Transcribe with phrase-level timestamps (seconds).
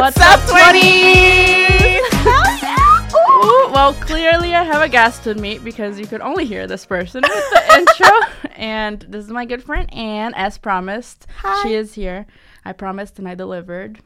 [0.00, 1.98] What's, up, 20s?
[3.44, 6.86] Ooh, well, clearly I have a guest with me because you could only hear this
[6.86, 8.52] person with the intro.
[8.54, 11.26] And this is my good friend Anne, as promised.
[11.38, 11.64] Hi.
[11.64, 12.26] She is here.
[12.64, 13.98] I promised and I delivered.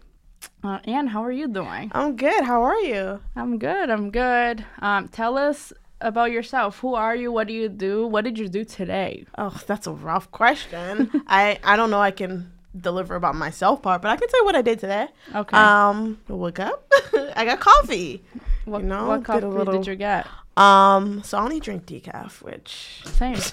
[0.64, 1.92] Uh, Anne, how are you doing?
[1.94, 2.42] I'm good.
[2.42, 3.20] How are you?
[3.36, 3.90] I'm good.
[3.90, 4.64] I'm good.
[4.80, 6.78] Um, tell us about yourself.
[6.78, 7.30] Who are you?
[7.30, 8.06] What do you do?
[8.06, 9.26] What did you do today?
[9.36, 11.10] Oh, that's a rough question.
[11.26, 12.00] I I don't know.
[12.00, 15.08] I can deliver about myself part, but I can tell you what I did today.
[15.34, 15.56] Okay.
[15.56, 16.90] Um, I woke up.
[17.36, 18.22] I got coffee.
[18.64, 20.26] what, you know, what coffee little- did you get?
[20.56, 23.36] Um, so I only drink decaf, which Same.
[23.36, 23.52] Same.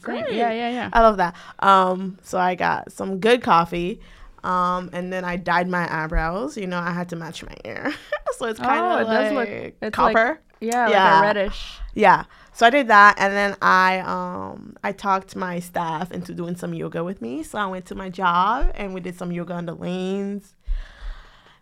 [0.00, 0.32] Great.
[0.32, 0.90] Yeah, yeah, yeah.
[0.92, 1.36] I love that.
[1.60, 4.00] Um, so I got some good coffee.
[4.42, 6.56] Um, and then I dyed my eyebrows.
[6.58, 7.94] You know, I had to match my hair,
[8.36, 9.48] so it's kind Oh, of it does look-
[9.82, 10.28] it's copper.
[10.28, 11.04] like- Yeah, Yeah.
[11.12, 11.78] like a reddish.
[11.94, 12.24] Yeah.
[12.54, 16.72] So I did that and then I um I talked my staff into doing some
[16.72, 17.42] yoga with me.
[17.42, 20.54] So I went to my job and we did some yoga on the lanes.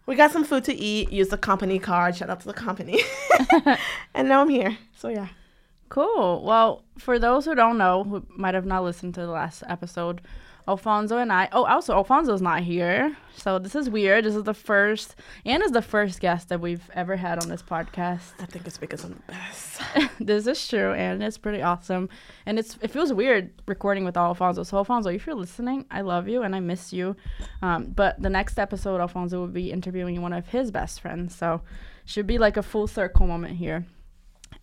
[0.05, 3.01] We got some food to eat, used the company card, shout out to the company.
[4.15, 4.77] and now I'm here.
[4.95, 5.29] So yeah.
[5.89, 6.43] Cool.
[6.43, 10.21] Well, for those who don't know, who might have not listened to the last episode,
[10.69, 11.49] Alfonso and I.
[11.53, 14.25] Oh, also Alfonso's not here, so this is weird.
[14.25, 15.17] This is the first.
[15.45, 18.33] Anne is the first guest that we've ever had on this podcast.
[18.39, 19.81] I think it's because I'm the best.
[20.21, 22.09] this is true, and it's pretty awesome.
[22.47, 24.63] And it's it feels weird recording with Alfonso.
[24.63, 27.17] So Alfonso, if you're listening, I love you and I miss you.
[27.61, 31.35] Um, but the next episode, Alfonso will be interviewing one of his best friends.
[31.35, 31.63] So
[32.05, 33.87] should be like a full circle moment here.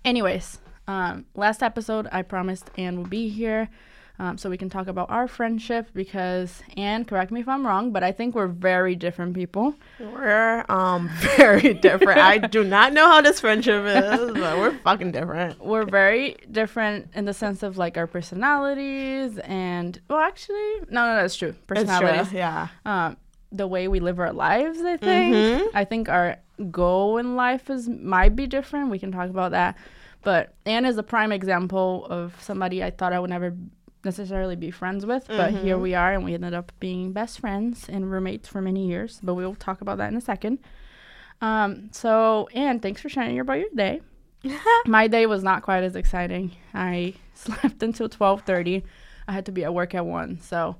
[0.05, 3.69] Anyways, um, last episode, I promised Anne would be here.
[4.21, 7.93] Um, so we can talk about our friendship because Anne, correct me if I'm wrong,
[7.93, 9.75] but I think we're very different people.
[9.97, 12.19] We're um very different.
[12.19, 15.63] I do not know how this friendship is, but we're fucking different.
[15.63, 21.15] we're very different in the sense of like our personalities and well actually no no
[21.15, 22.37] that's true It's true.
[22.37, 22.67] Yeah.
[22.85, 23.17] um
[23.51, 25.67] the way we live our lives i think Mhm.
[25.73, 26.37] i think our
[26.71, 29.75] goal in life is might be different we can talk about that
[30.23, 33.55] but anne is a prime example of somebody i thought i would never
[34.05, 35.81] necessarily be friends with but here Mhm.
[35.81, 39.33] we are and we ended up being best friends and roommates for many years but
[39.33, 40.59] we'll talk about that in a second
[41.41, 44.01] um so anne thanks for sharing about your day
[44.85, 46.51] my day was not quite as exciting.
[46.73, 48.83] I slept until 12:30.
[49.27, 50.39] I had to be at work at 1.
[50.39, 50.77] So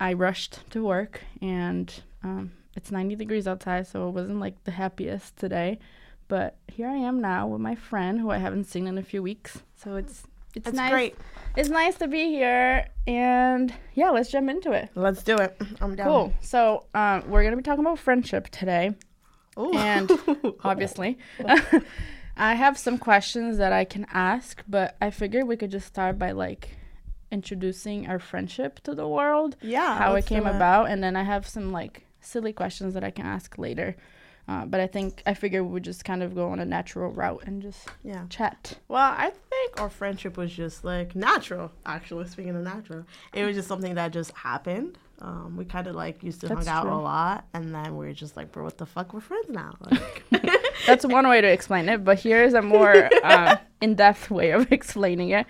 [0.00, 4.72] I rushed to work and um, it's 90 degrees outside, so it wasn't like the
[4.72, 5.78] happiest today.
[6.26, 9.22] But here I am now with my friend who I haven't seen in a few
[9.22, 9.62] weeks.
[9.76, 10.24] So it's
[10.56, 10.90] it's It's nice.
[10.90, 11.14] great.
[11.54, 14.88] It's nice to be here and yeah, let's jump into it.
[14.94, 15.54] Let's do it.
[15.82, 16.06] I'm down.
[16.06, 16.34] Cool.
[16.40, 18.92] So, um, we're going to be talking about friendship today
[19.58, 19.76] Ooh.
[19.76, 20.10] and
[20.64, 21.18] obviously.
[22.36, 26.18] I have some questions that I can ask, but I figured we could just start
[26.18, 26.76] by like
[27.30, 29.98] introducing our friendship to the world, yeah.
[29.98, 33.26] how it came about, and then I have some like silly questions that I can
[33.26, 33.96] ask later.
[34.48, 37.10] Uh, but I think I figured we would just kind of go on a natural
[37.12, 38.24] route and just Yeah.
[38.28, 38.78] chat.
[38.88, 41.70] Well, I think our friendship was just like natural.
[41.86, 44.98] Actually, speaking of natural, it was just something that just happened.
[45.20, 46.92] Um, we kind of like used to That's hang out true.
[46.92, 49.14] a lot, and then we are just like, bro, what the fuck?
[49.14, 49.76] We're friends now.
[49.78, 50.24] Like,
[50.86, 55.30] That's one way to explain it, but here's a more uh, in-depth way of explaining
[55.30, 55.46] it.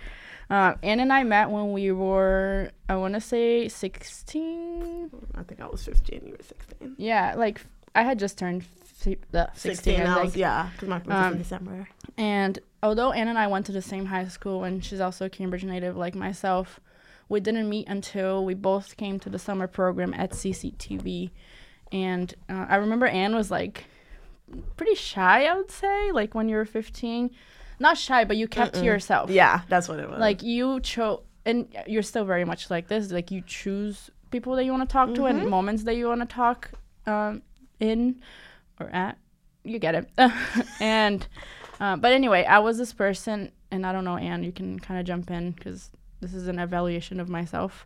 [0.51, 5.09] Uh, Anne and I met when we were, I want to say, 16.
[5.35, 6.95] I think I was 15, you were 16.
[6.99, 7.61] Yeah, like
[7.95, 11.33] I had just turned fi- uh, 16, 16, I was, yeah, because my birthday's Um,
[11.33, 11.87] in December.
[12.17, 15.29] And although Anne and I went to the same high school, and she's also a
[15.29, 16.79] Cambridge native like myself,
[17.29, 21.31] we didn't meet until we both came to the summer program at CCTV.
[21.91, 23.85] And uh, I remember Anne was like
[24.77, 27.29] pretty shy, I would say, like when you were 15.
[27.79, 28.85] Not shy, but you kept to Mm-mm.
[28.85, 29.29] yourself.
[29.29, 30.19] Yeah, that's what it was.
[30.19, 33.11] Like you chose, and you're still very much like this.
[33.11, 35.49] Like you choose people that you want to talk to and Mhm.
[35.49, 36.71] moments that you want to talk
[37.05, 37.41] um,
[37.79, 38.21] in
[38.79, 39.17] or at.
[39.63, 40.09] You get it.
[40.79, 41.25] and
[41.79, 44.43] uh, but anyway, I was this person, and I don't know, Anne.
[44.43, 47.85] You can kind of jump in because this is an evaluation of myself.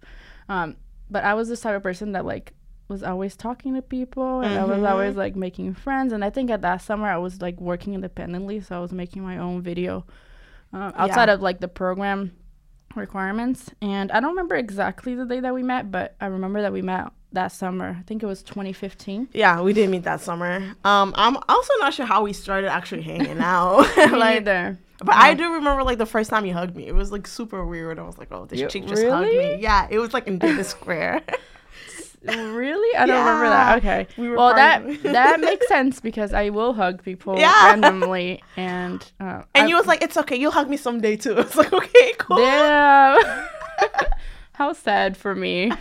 [0.49, 0.75] Um,
[1.09, 2.53] but I was this type of person that like
[2.87, 6.49] was always talking to people and I was always like making friends and I think
[6.49, 10.05] at that summer I was like working independently so I was making my own video
[10.73, 11.33] uh, outside Yeah.
[11.33, 12.31] of like the program
[12.95, 16.71] requirements and I don't remember exactly the day that we met but I remember that
[16.71, 20.55] we met that summer I think it was 2015 yeah, we didn't meet that summer.
[20.85, 23.81] Um, I'm also not sure how we started actually hanging out.
[23.97, 26.87] Me like, neither But I Um, do remember like the first time you hugged me.
[26.87, 27.99] It was like super weird.
[27.99, 29.57] I was like, oh, this You- chick just hugged me.
[29.59, 31.21] Yeah, it was like in Davis Square.
[32.23, 36.49] really I don't remember that okay We were well that that makes sense because I
[36.49, 37.67] will hug people Yeah.
[37.67, 40.35] randomly and uh, and I- you was like, it's okay.
[40.35, 41.33] You'll hug me someday too.
[41.33, 42.39] I was like, okay, cool.
[42.39, 43.47] Yeah.
[44.53, 45.71] How sad for me.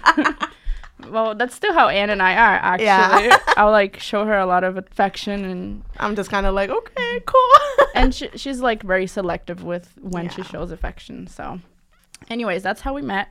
[1.11, 2.87] Well, that's still how Anne and I are actually.
[3.27, 3.39] Yeah.
[3.57, 7.21] I'll like show her a lot of affection and I'm just kind of like, okay,
[7.27, 7.87] cool.
[7.95, 11.27] and she, she's like very selective with when she shows affection.
[11.27, 11.61] So,
[12.31, 13.29] anyways, that's how we met,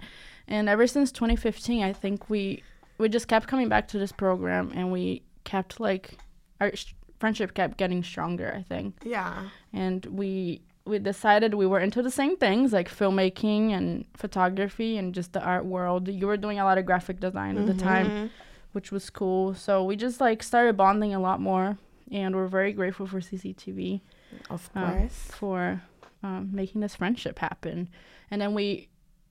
[0.47, 2.61] and ever since 2015, I think we
[2.97, 6.17] we just kept coming back to this program, and we kept like
[6.61, 8.53] our sh- friendship kept getting stronger.
[8.55, 9.49] I think, yeah.
[9.73, 15.13] and we we decided we were into the same things like filmmaking and photography and
[15.15, 16.07] just the art world.
[16.07, 18.29] You were doing a lot of graphic design at the time Mhm.
[18.73, 19.53] which was cool.
[19.55, 21.77] So we just like started bonding a lot more,
[22.11, 24.01] and we're very grateful for CCTV
[24.49, 25.27] Of um, course.
[25.31, 25.81] for
[26.21, 27.89] um, making this friendship happen.
[28.29, 28.89] And then we,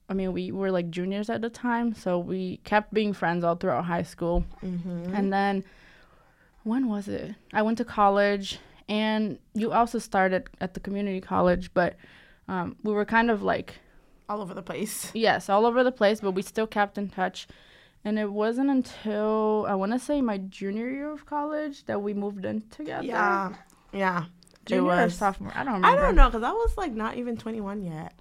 [0.09, 3.55] I mean, we were like juniors at the time, so we kept being friends all
[3.55, 4.45] throughout high school.
[4.63, 5.13] Mm-hmm.
[5.13, 5.63] And then,
[6.63, 7.35] when was it?
[7.53, 11.95] I went to college, and you also started at the community college, but
[12.47, 13.75] um, we were kind of like
[14.29, 15.11] All over the place.
[15.13, 17.47] Yes, all over the place, but we still kept in touch.
[18.03, 22.13] And it wasn't until I want to say my junior year of college that we
[22.13, 23.03] moved in together.
[23.05, 23.53] Yeah.
[23.91, 24.25] Yeah.
[24.67, 25.51] junior or sophomore.
[25.55, 25.99] I don't remember.
[25.99, 28.13] I don't know, because I was like not even 21 yet.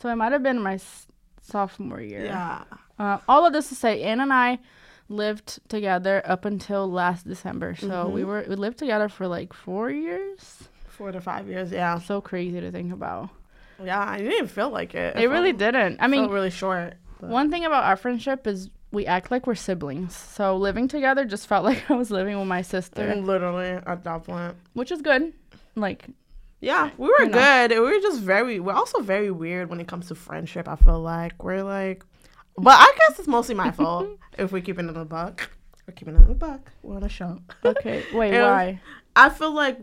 [0.00, 1.06] So it might have been my s-
[1.42, 2.24] sophomore year.
[2.24, 2.64] Yeah.
[2.98, 4.58] Uh, all of this to say, Anne and I
[5.08, 7.74] lived together up until last December.
[7.76, 8.26] So we Mhm.
[8.26, 10.68] were we lived together for like four years.
[10.88, 11.70] Four to five years.
[11.72, 11.98] Yeah.
[11.98, 13.30] So crazy to think about.
[13.82, 14.04] Yeah.
[14.06, 15.16] I didn't feel like it.
[15.16, 15.98] It really didn't.
[16.00, 16.94] I mean, felt really short.
[17.20, 20.14] but- One thing about our friendship is we act like we're siblings.
[20.16, 24.04] So living together just felt like I was living with my sister, Mm, Literally at
[24.04, 24.56] that point.
[24.74, 25.32] which is good.
[25.76, 26.06] Like,
[26.60, 27.38] Yeah, we were You know.
[27.38, 27.70] good.
[27.70, 28.58] We were just very.
[28.58, 30.66] We're also very weird when it comes to friendship.
[30.68, 32.04] I feel like we're like,
[32.60, 34.08] but I guess it's mostly my fault
[34.38, 35.50] if we keep it in the buck.
[35.86, 36.70] We're keeping it in the buck.
[36.82, 37.40] We're on a show.
[37.64, 38.80] okay, wait, It why?
[39.16, 39.78] I feel like,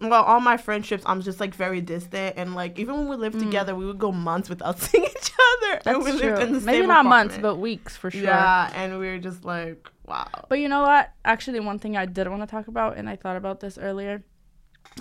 [0.00, 3.38] well, all my friendships, I'm just like very distant, and like even when we lived
[3.38, 5.76] together, we would go months without seeing each other.
[5.78, 5.82] Mm.
[5.84, 6.30] That's and we true.
[6.30, 8.22] lived in the Maybe not months, but weeks for sure.
[8.22, 10.28] yeah, and we were just like, wow.
[10.48, 11.10] But you know what?
[11.24, 14.22] Actually, one thing I did want to talk about, and I thought about this earlier,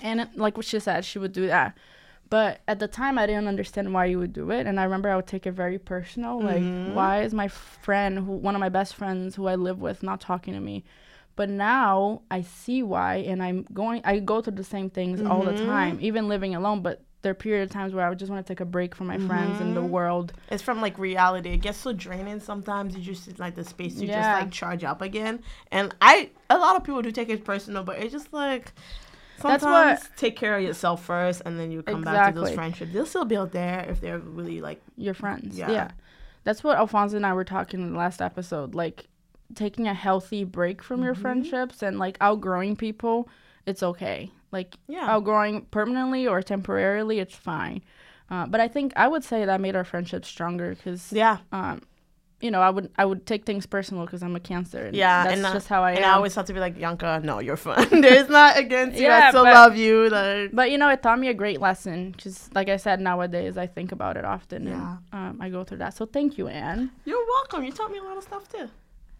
[0.01, 1.77] and it, like what she said, she would do that.
[2.30, 5.10] But at the time, I didn't understand why you would do it, and I remember
[5.10, 6.42] I would take it very personal.
[6.42, 6.94] Like, Mhm.
[6.94, 10.22] why is my friend, who one of my best friends, who I live with, not
[10.22, 10.83] talking to me?
[11.36, 14.01] But now I see why, and I'm going.
[14.06, 15.66] I go through the same things all the Mhm.
[15.66, 16.81] time, even living alone.
[16.81, 18.95] But there are periods of times where I would just want to take a break
[18.95, 19.89] from my friends and the Mhm.
[19.89, 20.33] world.
[20.50, 21.50] It's from like reality.
[21.50, 22.95] It gets so draining sometimes.
[22.95, 24.13] You just like the space to Yeah.
[24.22, 25.42] just like charge up again.
[25.72, 28.74] And I, a lot of people do take it personal, but it's just like
[29.42, 32.52] That's sometimes what- take care of yourself first, and then you come back to those
[32.52, 32.92] friendships.
[32.94, 35.58] They'll still be out there if they're really like your friends.
[35.58, 35.72] Yeah.
[35.72, 35.92] Yeah.
[36.44, 38.76] That's what Alfonso and I were talking in the last episode.
[38.76, 39.08] Like
[39.56, 41.22] taking a healthy break from your Mhm.
[41.22, 43.28] friendships and like outgrowing people,
[43.66, 44.32] it's okay.
[44.52, 45.06] Like yeah.
[45.10, 47.82] outgrowing permanently or temporarily, it's fine.
[48.30, 51.82] Uh, but I think I would say that made our friendship stronger because, yeah, um,
[52.46, 54.84] you know, I would I would take things personal because I'm a Cancer.
[54.88, 56.12] And Yeah, that's and, uh, just how I and am.
[56.12, 58.02] I always have to be like Yanka, No, you're fine.
[58.06, 59.08] There's not against you.
[59.08, 60.10] Yeah, I still but- love you.
[60.10, 62.12] Like but you know, it taught me a great lesson.
[62.12, 64.98] Because, like I said, nowadays I think about it often, Yeah.
[65.12, 65.94] and um, I go through that.
[65.98, 66.92] So thank you, Anne.
[67.06, 67.64] you're welcome.
[67.66, 68.70] You taught me a lot of stuff too.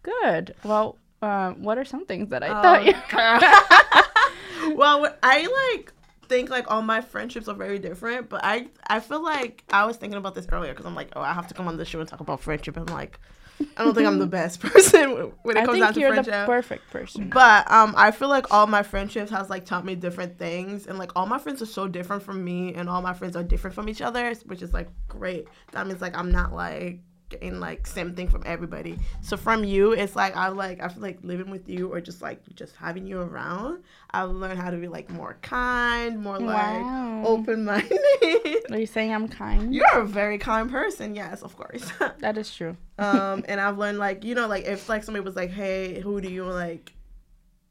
[0.02, 0.54] Good.
[0.64, 2.94] Well, um, what are some things that I Um, thought you?
[4.76, 5.92] well, I like
[6.28, 9.96] think like all my friendships are very different, but I I feel like I was
[9.96, 12.00] thinking about this earlier because I'm like, oh, I have to come on the show
[12.00, 12.76] and talk about friendship.
[12.76, 13.18] I'm like,
[13.76, 16.34] I don't think I'm the best person when- it comes down to friendship.
[16.34, 17.30] I think you're the perfect person.
[17.30, 20.98] But um, I feel like all my friendships has like taught me different things, and
[20.98, 23.74] like all my friends are so different from me, and all my friends are different
[23.74, 25.48] from each other, which is like great.
[25.72, 28.98] That means like I'm not like getting like same thing from everybody.
[29.20, 32.22] So from you, it's like I like I feel like living with you or just
[32.22, 33.82] like just having you around.
[34.10, 37.22] I've learned how to be like more kind, more like Wow.
[37.24, 37.98] open minded.
[38.70, 39.74] Are you saying I'm kind?
[39.74, 41.90] You're a very kind person, yes, of course.
[42.20, 42.76] That is true.
[42.98, 46.18] um and i've learned like you know like if like somebody was like hey who
[46.20, 46.92] do you like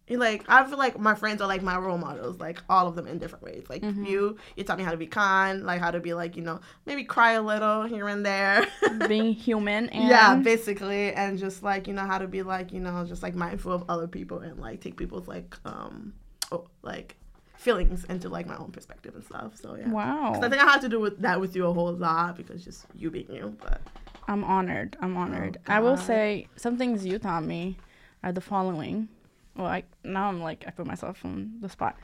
[0.09, 3.07] like I feel like my friends are like my role models, like all of them
[3.07, 3.65] in different ways.
[3.69, 4.07] Like Mhm.
[4.07, 6.59] you, you taught me how to be kind, like how to be like you know
[6.85, 8.67] maybe cry a little here and there.
[9.07, 12.79] Being human and yeah, basically, and just like you know how to be like you
[12.79, 16.13] know just like mindful of other people and like take people's like um
[16.51, 17.15] oh, like
[17.55, 19.57] feelings into like my own perspective and stuff.
[19.57, 19.89] So yeah.
[19.89, 20.33] wow.
[20.35, 22.85] I think I have to do with that with you a whole lot because just
[22.95, 23.81] you being you, but
[24.27, 24.97] I'm honored.
[25.01, 25.57] I'm honored.
[25.67, 27.77] I will say some things you taught me
[28.23, 29.07] are the following.
[29.55, 31.95] Well, I now I'm like I put myself on the spot,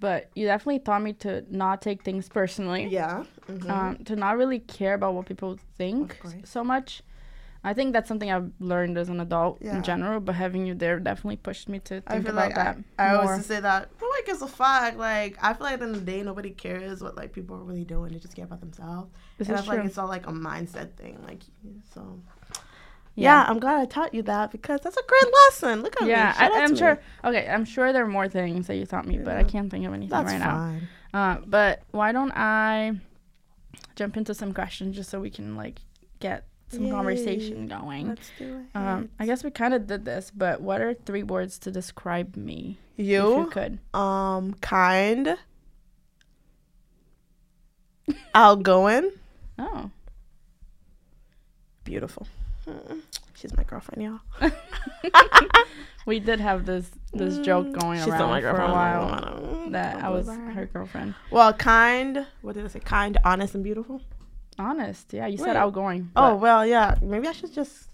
[0.00, 2.86] but you definitely taught me to not take things personally.
[2.86, 3.70] yeah, mhm.
[3.70, 7.02] Um, to not really care about what people think so much.
[7.62, 9.76] I think that's something I've learned as an adult Yeah.
[9.76, 12.54] in general, but having you there definitely pushed me to think I feel about like
[12.54, 14.96] that I, I always say that nobody gives a fuck.
[14.96, 17.56] Like I feel like at the end of the day, nobody cares what like people
[17.56, 18.12] are really doing.
[18.12, 19.10] They just care about themselves.
[19.36, 19.86] This and I feel like true.
[19.88, 21.18] it's all like a mindset thing.
[21.22, 21.42] Like
[21.92, 22.18] so,
[23.16, 23.44] Yeah.
[23.46, 25.82] I'm glad I taught you that because that's a great lesson.
[25.82, 26.44] Look at Yeah, me.
[26.46, 26.94] Out I'm sure.
[26.94, 27.00] me.
[27.30, 29.84] Okay, I'm sure there are more things that you taught me, but I can't think
[29.86, 30.56] of anything That's right now.
[30.58, 30.88] fine.
[31.12, 32.92] Uh, but why don't I
[33.96, 35.80] jump into some questions just so we can like
[36.20, 36.90] get some Yay.
[36.92, 38.08] conversation going?
[38.08, 38.76] Let's do it.
[38.78, 42.36] Um, I guess we kind of did this, but what are three words to describe
[42.36, 42.78] me?
[42.96, 43.78] If you you, could.
[43.92, 45.36] um, kind,
[48.34, 49.10] outgoing,
[49.58, 49.90] Oh,
[51.84, 52.26] beautiful.
[53.34, 54.50] She's my girlfriend, y'all.
[56.06, 59.70] we did have this this joke going Mm, She's not my around for a while
[59.70, 60.50] that I was her.
[60.50, 61.14] her girlfriend.
[61.30, 62.26] Well, kind.
[62.42, 62.80] What did I say?
[62.80, 64.02] Kind, honest, and beautiful.
[64.58, 65.26] Honest, yeah.
[65.26, 65.56] You said Wait.
[65.56, 66.10] outgoing.
[66.16, 66.96] Oh well, yeah.
[67.00, 67.88] Maybe I should just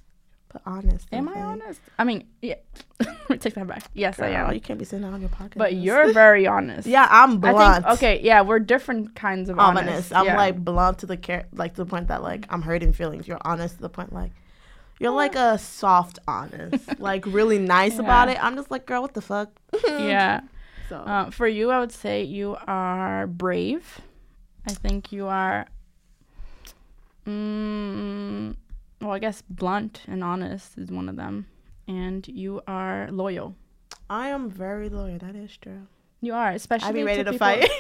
[0.49, 1.07] put honest.
[1.13, 1.81] am I honest?
[1.99, 2.57] I mean, yeah.
[3.29, 3.85] Take that back.
[3.95, 4.53] Yes, I am.
[4.53, 5.59] you can't be sitting on your pocket.
[5.59, 6.89] But you're very honest.
[6.89, 7.85] yeah, I'm I blunt.
[7.85, 9.89] think okay, yeah, we're different kinds of honest.
[9.89, 10.13] honest.
[10.13, 10.37] I'm yeah.
[10.37, 13.29] like blunt to the care, like to the point that like I'm hurting feelings.
[13.29, 14.33] You're honest to the point like
[14.99, 18.43] you're like a soft honest, like really nice about it.
[18.43, 19.51] I'm just like, girl, what the fuck?
[19.87, 20.41] yeah.
[20.89, 24.01] So Uh, for you, I would say you are brave.
[24.69, 25.67] I think you are.
[27.27, 28.57] Mm,
[29.01, 31.47] well, I guess blunt and honest is one of them,
[31.89, 33.57] and you are loyal.
[34.09, 35.19] I am very loyal.
[35.19, 35.87] That is true.
[36.21, 37.71] You are, especially I'd be ready to people- fight.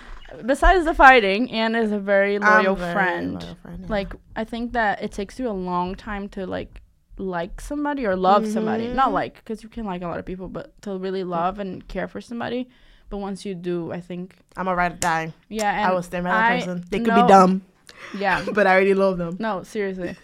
[0.44, 3.42] Besides the fighting, Anne is a very loyal very friend.
[3.42, 3.86] loyal friend, yeah.
[3.88, 6.80] Like I think that it takes you a long time to like
[7.18, 8.88] like somebody or love somebody.
[8.88, 9.12] Not Mhm.
[9.12, 12.08] like because you can like a lot of people, but to really love and care
[12.08, 12.68] for somebody.
[13.10, 15.32] But once you do, I think I'm a ride or die.
[15.48, 15.70] yeah.
[15.76, 16.84] And I will stand by that I person.
[16.90, 17.62] They could be dumb,
[18.16, 18.42] Yeah.
[18.54, 19.36] but I already love them.
[19.38, 20.16] No, seriously.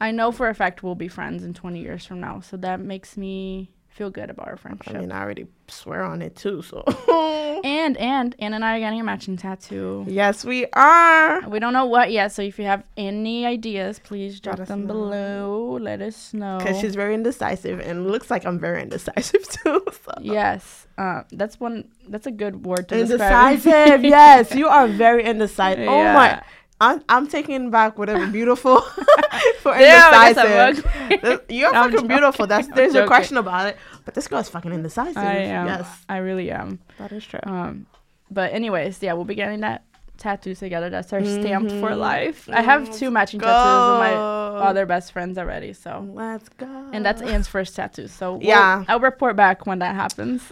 [0.00, 2.40] I know for a fact we'll be friends in 20 years from now.
[2.40, 4.94] So that makes me feel good about our friendship.
[4.94, 6.62] I mean, I already swear on it too.
[6.62, 6.82] So
[7.64, 10.04] and, and, Anne and I are getting a matching tattoo.
[10.08, 11.46] yes, we are.
[11.48, 12.32] We don't know what yet.
[12.32, 14.86] So if you have any ideas, please drop them know.
[14.86, 15.78] below.
[15.80, 16.58] Let us know.
[16.58, 19.84] Because she's very indecisive, and looks like I'm very indecisive too.
[20.04, 20.12] So.
[20.20, 20.86] Yes.
[20.98, 23.54] Uh, that's one, that's a good word to describe.
[23.54, 25.88] Indecisive, yes, you are very indecisive.
[25.88, 26.42] Oh my, Yeah.
[26.82, 28.80] I'm, I'm taking back whatever beautiful
[29.60, 31.44] for Damn, I guess indecisive.
[31.48, 32.46] You're I'm fucking beautiful.
[32.46, 33.08] That's I'm there's no joking.
[33.08, 33.76] question about it.
[34.04, 35.16] But this girl is fucking indecisive.
[35.16, 35.66] I am.
[35.66, 36.80] Yes, I really am.
[36.98, 37.40] that is true.
[37.44, 37.86] Um,
[38.30, 39.84] but anyways, yeah, we'll be getting that
[40.18, 40.88] tattoo together.
[40.90, 42.48] That's our stamped for life.
[42.52, 44.56] I have two matching tattoos of my Go.
[44.62, 45.72] other best friends already.
[45.72, 46.66] So, Let's go.
[46.92, 48.06] and that's Anne's first tattoo.
[48.08, 48.84] So we'll- Yeah.
[48.88, 50.42] I'll report back when that happens.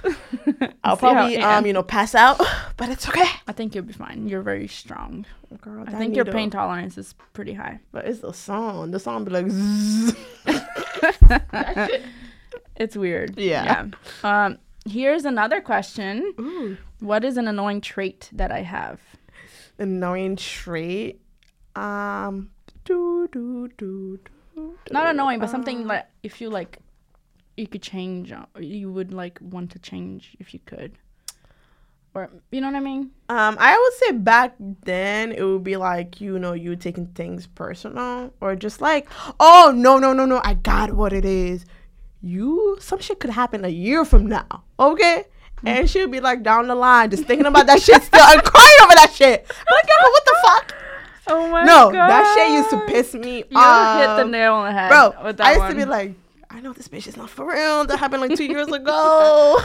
[0.82, 2.40] I'll probably um you know pass out,
[2.80, 3.28] but it's okay.
[3.46, 4.26] I think you'll be fine.
[4.26, 5.24] You're very strong.
[5.60, 7.78] Girl, I think your needle- pain tolerance is pretty high.
[7.92, 8.90] But it's the song.
[8.90, 9.46] The song be like.
[12.76, 13.38] It's weird.
[13.38, 13.86] Yeah.
[14.24, 14.44] Yeah.
[14.46, 14.58] Um,
[14.88, 16.32] here's another question.
[16.40, 16.78] Ooh.
[17.00, 19.00] What is an annoying trait that I have?
[19.78, 21.20] Annoying trait.
[21.76, 22.50] Um.
[22.86, 24.18] Do do do
[24.56, 24.78] do.
[24.90, 26.78] Not annoying, but something um, like if you like,
[27.58, 28.32] you could change.
[28.32, 30.92] uh, You would like want to change if you could,
[32.14, 33.10] or you know what I mean?
[33.28, 37.46] Um, I would say back then it would be like you know you taking things
[37.46, 41.64] personal or just like oh no no no no I got what it is.
[42.22, 45.24] You some shit could happen a year from now, okay?
[45.64, 48.76] And she'll be like down the line just thinking about that shit still and crying
[48.82, 49.46] over that shit.
[49.48, 50.74] Like, what the fuck?
[51.28, 54.00] Oh my no, that shit used to piss me You off.
[54.00, 55.70] hit the nail on the head, Bro, With that I used one.
[55.70, 56.14] to be like,
[56.50, 57.84] I know this bitch is not for real.
[57.84, 59.58] That happened like two years ago.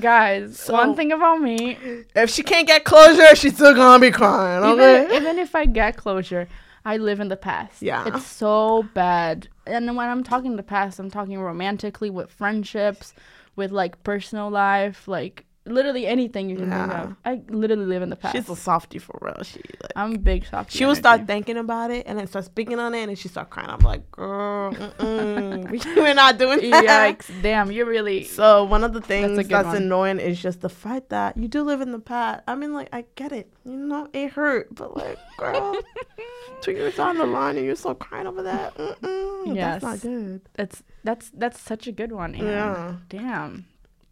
[0.00, 0.58] Guys.
[0.58, 1.76] So- one thing about me,
[2.14, 4.62] if she can't get closure, she's still gonna be crying.
[4.64, 5.04] Okay.
[5.04, 6.48] even, even if I get closure,
[6.84, 7.82] I live in the past.
[7.82, 8.06] Yeah.
[8.06, 9.48] It's so bad.
[9.66, 13.12] And when I'm talking the past, I'm talking romantically with friendships,
[13.56, 17.16] with like personal life, like literally anything you can think of.
[17.24, 18.34] I literally live in the past.
[18.36, 19.42] She's a softie for real.
[19.42, 20.72] She like, I'm a big soft.
[20.72, 23.50] she will start thinking about it and then start speaking on it and she start
[23.50, 23.70] crying.
[23.70, 24.70] I'm like, girl,
[25.00, 27.18] we- we're not doing that.
[27.18, 27.42] Yikes!
[27.42, 28.24] Damn, you're really.
[28.24, 31.62] So one of the things good that's, annoying is just the fact that you do
[31.62, 32.42] live in the past.
[32.46, 35.76] I mean, like I get it, you know, it hurt, but like, girl,
[36.62, 38.74] two years down the line and you're still crying over that.
[38.76, 39.82] Mm-mm, Yes.
[39.82, 40.40] that's not good.
[40.54, 42.34] That's that's that's such a good one.
[42.34, 42.44] Anne.
[42.44, 42.94] Yeah.
[43.08, 43.66] Damn.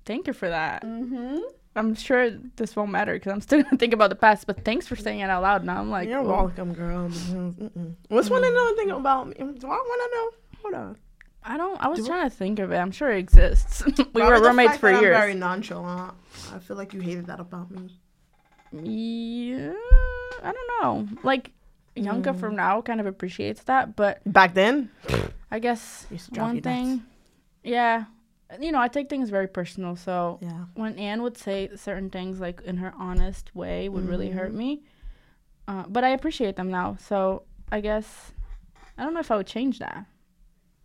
[0.06, 0.82] Thank you for that.
[0.82, 1.38] Mm-hmm.
[1.74, 4.46] I'm sure this won't matter because I'm still gonna think about the past.
[4.46, 5.64] But thanks for saying it out loud.
[5.64, 7.08] Now I'm like, You're well, welcome, girl.
[7.10, 7.94] Mm-mm.
[8.08, 9.34] What's one another thing about me?
[9.34, 10.30] Do I want to know?
[10.62, 10.96] Hold on.
[11.44, 11.76] I don't.
[11.84, 12.76] I was Do- trying to think of it.
[12.76, 13.84] I'm sure it exists.
[13.86, 15.14] we Probably were roommates for years.
[15.16, 16.14] I'm very nonchalant.
[16.52, 17.90] I feel like you hated that about me.
[18.72, 19.72] Yeah,
[20.42, 21.08] I don't know.
[21.22, 21.52] Like
[21.94, 22.40] Yanka Mm.
[22.40, 24.90] from now kind of appreciates that, but Back then,
[25.50, 26.64] I guess Used to drive one you nuts.
[26.74, 27.02] thing,
[27.62, 28.04] yeah,
[28.60, 29.96] you know, I take things very personal.
[29.96, 30.64] So yeah.
[30.74, 34.56] when Anne would say certain things like in her honest way would really hurt Mhm.
[34.56, 34.82] me,
[35.68, 36.96] uh, but I appreciate them now.
[37.00, 38.32] So I guess
[38.98, 40.06] I don't know if I would change that.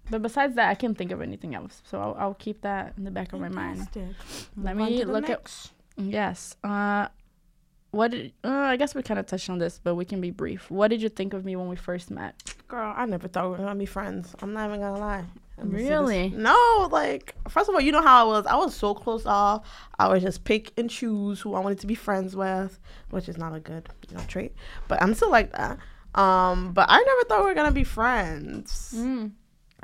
[0.10, 1.82] but besides that, I can't think of anything else.
[1.86, 3.78] So I'll, I'll keep that in the back of my mind.
[3.90, 4.48] Fantastic.
[4.58, 5.72] Let Move me look at.
[5.96, 6.56] Yes.
[6.64, 7.08] Uh,
[7.92, 8.34] what did?
[8.44, 10.70] Uh, I guess we kind of touched on this, but we can be brief.
[10.72, 12.34] What did you think of me when we first met?
[12.68, 14.36] Girl, I never thought we were gonna be friends.
[14.42, 15.24] I'm not even gonna lie.
[15.62, 16.30] I'm gonna say this- Really?
[16.30, 18.46] No, like first of all, you know how I was.
[18.46, 19.66] I was so close off.
[20.00, 22.80] I would just pick and choose who I wanted to be friends with,
[23.12, 24.54] which is not a good you know trait.
[24.88, 25.78] But I'm still like that.
[26.16, 28.94] Um, but I never thought we were gonna be friends.
[28.98, 29.32] Mm.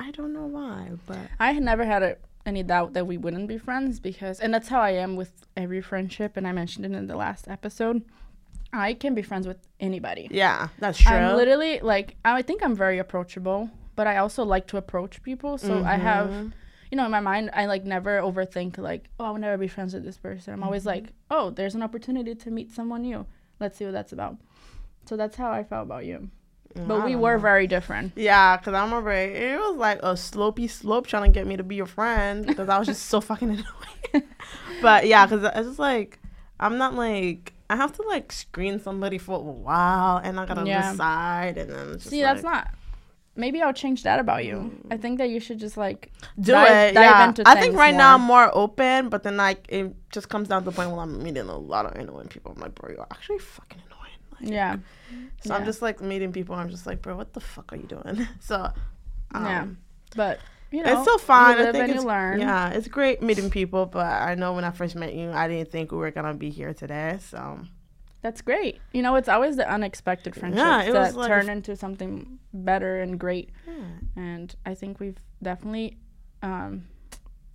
[0.00, 2.16] I don't know why, but I had never had a,
[2.46, 5.80] any doubt that we wouldn't be friends because, and that's how I am with every
[5.80, 6.36] friendship.
[6.36, 8.02] And I mentioned it in the last episode.
[8.72, 10.28] I can be friends with anybody.
[10.30, 11.16] yeah, that's true.
[11.16, 15.58] I'm literally like I think I'm very approachable, but I also like to approach people.
[15.58, 16.52] So I have, Mhm.
[16.90, 19.92] you know, in my mind, I like never overthink like, oh, I'll never be friends
[19.92, 20.54] with this person.
[20.54, 23.26] I'm always like, oh, there's an opportunity to meet someone new.
[23.58, 24.36] Let's see what that's about.
[25.08, 26.30] So that's how I felt about you.
[26.76, 27.42] But I we were know.
[27.50, 28.12] very different.
[28.14, 31.56] Yeah, because I remember it, it was like a slopey slope trying to get me
[31.56, 34.28] to be your friend because I was just so fucking annoying.
[34.80, 36.20] but yeah, because it's just like,
[36.60, 40.64] I'm not like, I have to like screen somebody for a while and I gotta
[40.66, 40.92] Yeah.
[40.92, 42.68] decide and then it's just See, like, that's not.
[43.38, 44.82] Maybe I'll change that about you.
[44.90, 46.94] I think that you should just like do dive- it.
[46.94, 47.28] dive yeah.
[47.28, 48.46] into I think right now I'm more.
[48.46, 51.48] more open, but then like it just comes down to the point where I'm meeting
[51.48, 52.52] a lot of annoying people.
[52.54, 53.96] I'm like, bro, you're actually fucking annoying.
[54.40, 54.76] Like, yeah,
[55.44, 56.56] So I'm just like meeting people.
[56.56, 58.26] I'm just like, bro, what the fuck are you doing?
[58.40, 58.56] So,
[59.34, 59.66] um, Yeah.
[60.16, 60.40] but
[60.70, 61.58] you know, it's still fun.
[61.58, 62.40] I think it's, learn.
[62.40, 65.70] Yeah, it's great meeting people, but I know when I first met you, I didn't
[65.70, 67.18] think we were gonna be here today.
[67.20, 67.60] So
[68.22, 68.80] That's great.
[68.92, 73.18] You know, it's always the unexpected friendships Yeah, that like- turn into something better and
[73.18, 73.50] great.
[73.66, 73.74] yeah,
[74.16, 75.96] And I think we've definitely
[76.42, 76.84] um,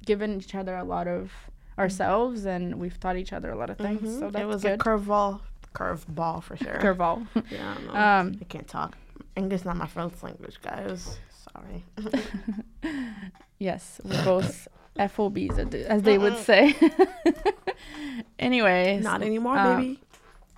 [0.06, 1.32] given each other a lot of
[1.78, 4.02] ourselves, and we've taught each other a lot of things.
[4.02, 4.20] Mhm.
[4.20, 4.74] So that's it was good.
[4.80, 5.42] a curveball,
[5.74, 6.76] curveball for sure.
[6.80, 7.28] Curveball.
[7.52, 7.96] Yeah, I know.
[8.30, 8.98] um, I can't talk.
[9.36, 11.18] English is not my first language, guys.
[11.54, 11.84] Sorry.
[13.60, 14.68] yes, we're both
[14.98, 16.76] FOBs, as they- as they would say.
[18.40, 20.00] Anyways, not anymore, um, baby.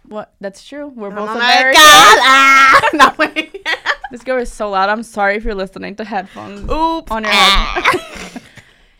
[0.07, 0.33] What?
[0.39, 0.87] That's true.
[0.95, 1.81] We're both American.
[1.81, 1.81] American.
[1.81, 3.67] Ah, no, wait.
[4.11, 4.87] This girl is so loud.
[4.89, 6.61] I'm sorry if you're listening to headphones.
[6.71, 7.11] Oops.
[7.11, 8.31] On your Ah.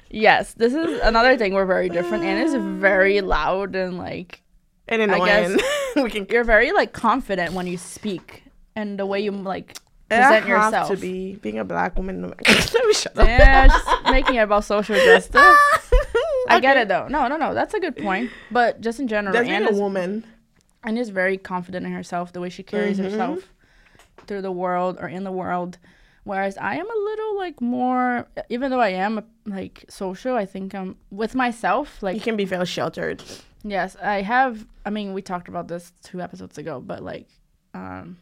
[0.09, 1.53] Yes, this is another thing.
[1.53, 2.23] We're very different.
[2.23, 4.41] Anne is very loud and like
[4.87, 5.57] and annoying.
[5.95, 8.43] we can you're very like confident when you speak
[8.75, 9.75] and the way you like
[10.09, 10.89] present have yourself.
[10.89, 12.21] to be being a black woman.
[12.29, 13.27] Let me shut up.
[13.27, 15.35] Yeah, just making it about social justice.
[16.47, 17.07] I get it though.
[17.09, 17.53] No, no, no.
[17.53, 18.31] That's a good point.
[18.51, 20.23] But just in general, That's Anne being a woman.
[20.85, 23.03] Anne is very confident in herself, the way she carries Mhm.
[23.03, 23.53] herself
[24.27, 25.77] through the world or in the world.
[26.23, 30.73] Whereas I am a little like more, even though I am like social, I think
[30.73, 32.01] I'm with myself.
[32.01, 33.23] Like You can be very sheltered.
[33.63, 34.65] Yes, I have.
[34.85, 37.27] I mean, we talked about this two episodes ago, but like,
[37.73, 38.17] um,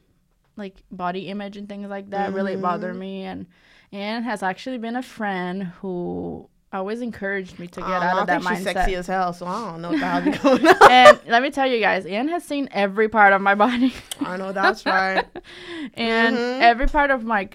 [0.55, 3.23] like body image and things like that really bother me.
[3.23, 3.47] And
[3.91, 8.41] Anne has actually been a friend who always encouraged me to get out of that
[8.43, 10.91] think she's sexy as hell, so I don't know what the hell be going on.
[10.91, 14.37] and let me tell you guys, Anne has seen every part of my body, I
[14.37, 15.25] know that's right.
[15.93, 16.61] and Mhm.
[16.61, 17.49] every part of my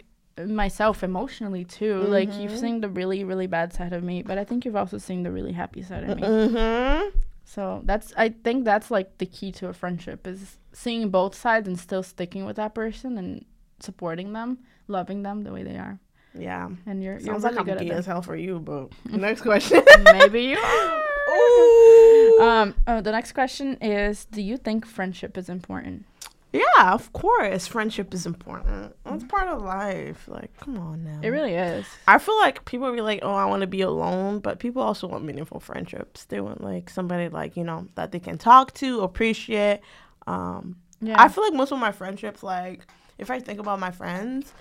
[0.46, 1.98] myself emotionally too.
[2.02, 2.60] Like you've Mhm.
[2.60, 5.32] seen the really really bad side of me, but I think you've also seen the
[5.32, 6.22] really happy side of me.
[6.22, 7.18] Mm-hmm.
[7.44, 11.66] So that's I think that's like the key to a friendship is seeing both sides
[11.66, 13.44] and still sticking with that person and
[13.80, 15.98] supporting them, loving them the way they are.
[16.34, 16.68] Yeah.
[16.86, 19.42] And you're you're Sounds really like I'm good gay as hell for you, but next
[19.42, 19.82] question.
[20.04, 21.02] Maybe you are.
[21.30, 22.38] Ooh.
[22.40, 26.04] Um oh, the next question is do you think friendship is important?
[26.50, 27.66] yeah, of course.
[27.66, 28.96] Friendship is important.
[29.04, 30.26] It's part of life.
[30.28, 31.20] Like, come on now.
[31.22, 31.84] It really is.
[32.06, 35.06] I feel like people be like, "Oh, I want to be alone," but people also
[35.06, 36.24] want meaningful friendships.
[36.24, 39.80] They want like somebody like you know that they can talk to, appreciate.
[40.26, 41.22] Um, Yeah.
[41.22, 42.86] I feel like most of my friendships, like
[43.18, 44.52] if I think about my friends,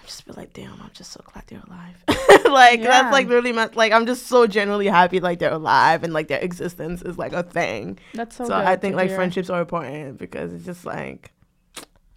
[0.00, 2.02] I just be like, "Damn, I'm just so glad they're alive."
[2.50, 2.86] like Yeah.
[2.86, 6.28] that's like really my, like I'm just so genuinely happy like they're alive and like
[6.28, 7.98] their existence is like a thing.
[8.14, 9.16] That's so, So, I think like hear.
[9.16, 11.32] friendships are important because it's just like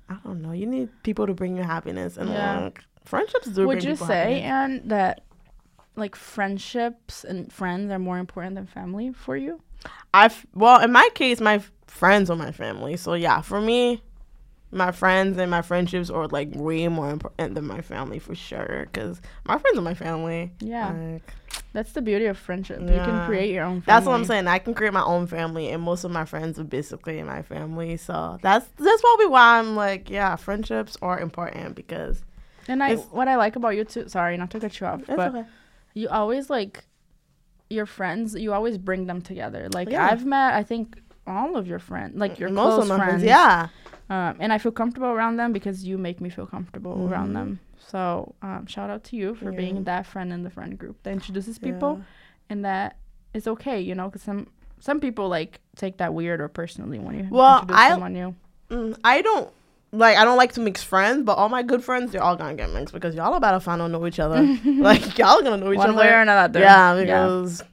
[0.10, 2.60] I don't know, you need people to bring you happiness and Yeah.
[2.66, 4.42] like friendships do Would bring you say.
[4.42, 5.22] Anne, that
[5.96, 9.62] like friendships and friends are more important than family for you?
[10.14, 12.96] I've well, in my case, my friends are my family.
[12.98, 14.02] So yeah, for me,
[14.72, 18.88] my friends and my friendships are like way more important than my family for sure.
[18.92, 20.52] Because my friends are my family.
[20.60, 20.92] Yeah.
[20.94, 21.34] Like,
[21.74, 22.80] That's the beauty of friendship.
[22.82, 23.84] You can create your own family.
[23.88, 24.48] that's what I'm saying.
[24.48, 27.98] I can create my own family, and most of my friends are basically my family.
[27.98, 32.24] So that's that's probably why I'm like, yeah, friendships are important because
[32.68, 35.08] And I what I like about you too sorry, not to cut you off, it's
[35.10, 35.46] but okay.
[35.94, 36.86] you always like
[37.70, 40.06] your friends you always bring them together like Yeah.
[40.12, 43.12] i've met i think all of your friends, like your Most close of my friends.
[43.12, 43.68] friends, yeah.
[44.10, 47.34] Um, and I feel comfortable around them because you make me feel comfortable around Mhm.
[47.34, 47.60] them.
[47.78, 49.58] So um, shout out to you for Yeah.
[49.58, 52.02] being that friend in the friend group that introduces people
[52.50, 52.98] and that
[53.34, 54.48] is okay, you know, because some
[54.80, 58.36] some people like take that weird or personally when you Well, introduce I- someone new.
[58.72, 59.50] Mm, I don't
[59.94, 60.18] like.
[60.18, 62.70] I don't like to mix friends, but all my good friends, they're all gonna get
[62.72, 64.42] mixed because y'all about to find out know each other.
[64.66, 66.00] like y'all gonna know each One other.
[66.00, 66.60] way or another.
[66.60, 67.02] yeah, yeah.
[67.04, 67.68] because Yeah,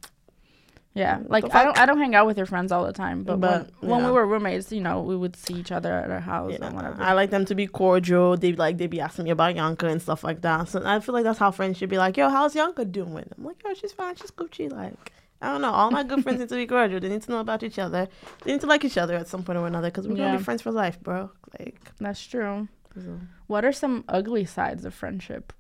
[0.99, 1.79] What like I don't?
[1.79, 4.11] I don't hang out with your friends all the time, but, But, when, when we
[4.11, 7.01] were roommates, you know, we would see each other at our house yeah, and whatever.
[7.03, 8.37] I like them to be cordial.
[8.37, 10.69] They like they be asking me about Yanka and stuff like that.
[10.69, 11.99] So I feel like that's how friends should be.
[11.99, 13.29] Like, yo, how's Yanka doing?
[13.37, 14.17] I'm like, yo, she's fine.
[14.17, 14.71] She's Gucci.
[14.71, 15.71] Like, I don't know.
[15.73, 17.01] All my good friends need to be cordial.
[17.01, 18.09] They need to know about each other.
[18.45, 20.27] They need to like each other at some point or another because we're Yeah.
[20.27, 21.31] gonna be friends for life, bro.
[21.59, 22.69] Like, That's true.
[22.95, 23.21] so.
[23.47, 25.53] What are some ugly sides of friendship?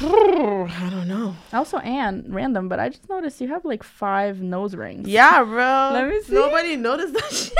[0.00, 1.36] I don't know.
[1.52, 5.08] Also, Anne, random, but I just noticed you have like five nose rings.
[5.08, 5.90] Yeah, bro.
[5.92, 6.34] Let me see.
[6.34, 7.52] Nobody noticed that shit.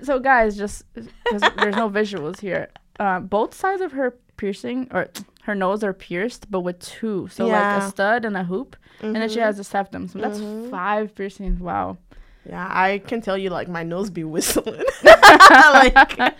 [0.00, 2.68] She, so, guys, just because there's no visuals here,
[2.98, 5.08] uh, both sides of her piercing or
[5.42, 7.28] her nose are pierced, but with two.
[7.28, 9.42] So, like a stud and a hoop, and then she Mhm.
[9.42, 10.08] has a septum.
[10.08, 10.70] So that's Mhm.
[10.70, 11.60] five piercings.
[11.60, 11.98] Wow.
[12.46, 14.82] Yeah, I can tell you like my nose be whistling.
[15.02, 16.34] like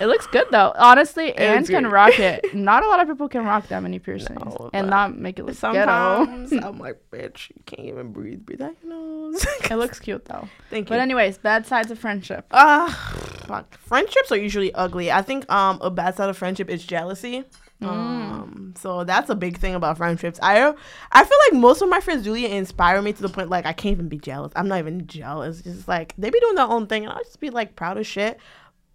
[0.00, 0.72] it looks good though.
[0.76, 2.54] Honestly, Anne can rock it.
[2.54, 5.44] Not a lot of people can rock that many piercings No, and not make it
[5.44, 6.24] look ghetto.
[6.24, 8.46] sometimes I'm like, bitch, you can't even breathe.
[8.46, 9.44] Breathe out your nose.
[9.70, 10.48] it looks cute though.
[10.70, 10.94] Thank you.
[10.94, 12.46] But anyways, bad sides of friendship.
[12.50, 13.76] Ah, fuck.
[13.78, 15.12] Friendships are usually ugly.
[15.12, 17.44] I think um a bad side of friendship is jealousy.
[17.82, 17.88] Mm.
[17.88, 20.38] Um, so that's a big thing about friendships.
[20.42, 20.72] I
[21.12, 23.72] I feel like most of my friends really inspire me to the point like I
[23.72, 24.52] can't even be jealous.
[24.56, 25.58] I'm not even jealous.
[25.58, 27.98] It's just like they be doing their own thing, and I'll just be like proud
[27.98, 28.38] of shit.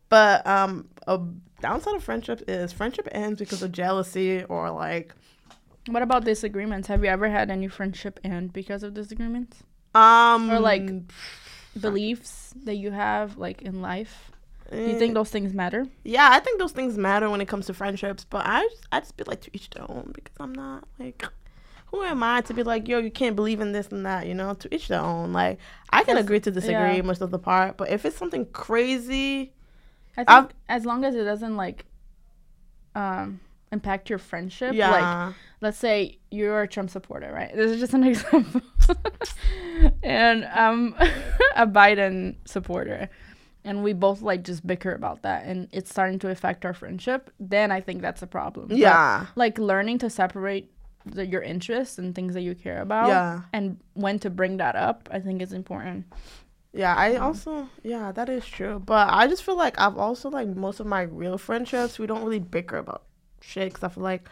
[0.09, 1.19] But um, a
[1.61, 5.13] downside of friendship is friendship ends because of jealousy or like
[5.87, 6.87] What about disagreements?
[6.87, 9.63] Have you ever had any friendship end because of disagreements?
[9.95, 10.89] um Or, like,
[11.79, 14.31] Beliefs that you have like in life?
[14.71, 15.87] Do you think those things matter?
[16.03, 18.99] Yeah, I think those things matter when it comes to friendships, but I just, I
[18.99, 21.23] just be like to each their own because I'm not like
[21.87, 24.33] who am I to be like yo you can't believe in this and that you
[24.33, 25.57] know to each their own like
[25.89, 27.01] I can agree to disagree yeah.
[27.01, 29.53] most of the part but if it's something crazy
[30.17, 31.85] I think I've- as long as it doesn't like
[32.93, 33.39] um
[33.71, 34.73] impact your friendship.
[34.73, 34.91] Yeah.
[34.91, 37.53] Like let's say you're a Trump supporter, right?
[37.55, 38.61] This is just an example.
[40.03, 40.95] and I'm
[41.55, 43.09] a Biden supporter.
[43.67, 47.29] And we both like just bicker about that and it's starting to affect our friendship,
[47.39, 48.67] then I think that's a problem.
[48.69, 50.65] But, yeah like learning to separate
[51.05, 54.75] the, your interests and things that you care about yeah and when to bring that
[54.75, 56.05] up, I think is important.
[56.73, 60.47] yeah I also yeah that is true but I just feel like I've also like
[60.47, 63.03] most of my real friendships we don't really bicker about
[63.41, 64.23] shit because I feel like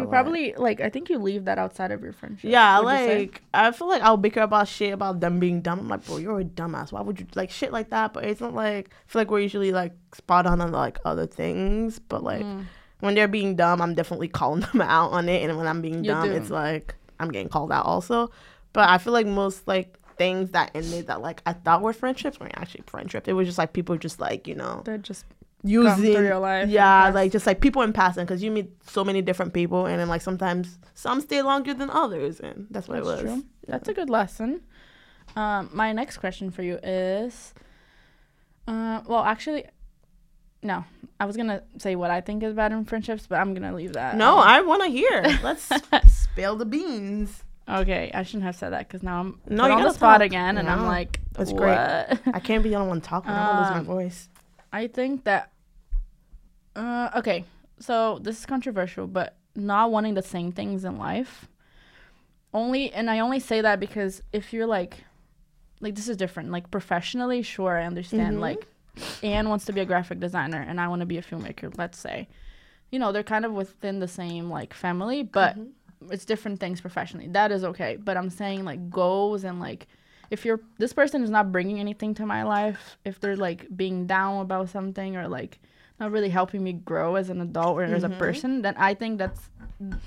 [0.00, 2.50] You probably like I think you leave that outside of your friendship.
[2.50, 5.80] Yeah, like I feel like I'll bicker about shit about them being dumb.
[5.80, 6.92] I'm like, bro, you're a dumbass.
[6.92, 8.12] Why would you like shit like that?
[8.12, 11.26] But it's not like I feel like we're usually like spot on on like other
[11.26, 11.98] things.
[11.98, 12.64] But like Mm.
[13.00, 15.48] when they're being dumb, I'm definitely calling them out on it.
[15.48, 16.34] And when I'm being You dumb, do.
[16.34, 18.30] it's like I'm getting called out also.
[18.72, 22.38] But I feel like most like things that ended that like I thought were friendships
[22.38, 23.26] weren't actually friendships.
[23.28, 25.24] It was just like people just like you know They're just
[25.64, 26.68] using your life.
[26.68, 29.98] yeah, like just like people in passing because you meet so many different people, and
[29.98, 33.20] then like sometimes some stay longer than others, and that's what That's it was.
[33.22, 33.44] true.
[33.66, 34.60] That's a good lesson.
[35.36, 37.54] Um, my next question for you is,
[38.68, 39.64] uh, well, actually,
[40.62, 40.84] no,
[41.20, 43.94] I was gonna say what I think is bad in friendships, but I'm gonna leave
[43.94, 44.16] that.
[44.16, 44.46] No, out.
[44.46, 45.22] I want to hear.
[45.42, 45.68] Let's
[46.12, 47.42] spill the beans.
[47.68, 50.26] okay, I shouldn't have said that because now I'm No, you on the spot talk.
[50.26, 51.76] again, and I'm like, that's great.
[51.78, 53.30] I can't be the only one talking.
[53.30, 54.28] I don't lose Um, my voice.
[54.72, 55.50] I think that
[56.76, 57.44] uh okay.
[57.80, 61.46] So this is controversial, but not wanting the same things in life.
[62.52, 65.04] Only and I only say that because if you're like
[65.80, 66.50] like this is different.
[66.50, 68.40] Like professionally, sure, I understand Mhm.
[68.40, 68.66] like
[69.22, 71.98] Anne wants to be a graphic designer and I want to be a filmmaker, let's
[71.98, 72.28] say.
[72.90, 75.70] You know, they're kind of within the same like family, but Mhm.
[76.10, 77.26] it's different things professionally.
[77.28, 77.96] That is okay.
[77.96, 79.88] But I'm saying like goals and like
[80.30, 84.06] if you're this person is not bringing anything to my life, if they're like being
[84.06, 85.58] down about something or like
[86.00, 88.18] not really helping me grow as an adult or as a Mhm.
[88.18, 89.50] person, then I think that's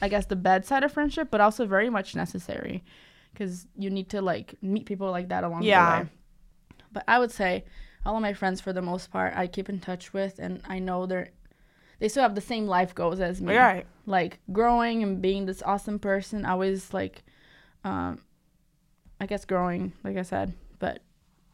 [0.01, 2.83] I guess the bad side of friendship, but also very much necessary
[3.33, 5.83] because you need to like meet people like that along Yeah.
[5.85, 6.09] the way.
[6.91, 7.65] But I would say
[8.05, 10.79] all of my friends, for the most part, I keep in touch with, and I
[10.79, 11.29] know they're
[11.99, 13.87] they still have the same life goals as me Right.
[14.05, 17.23] like growing and being this awesome person always like
[17.83, 18.21] um
[19.19, 21.01] i guess growing like i said but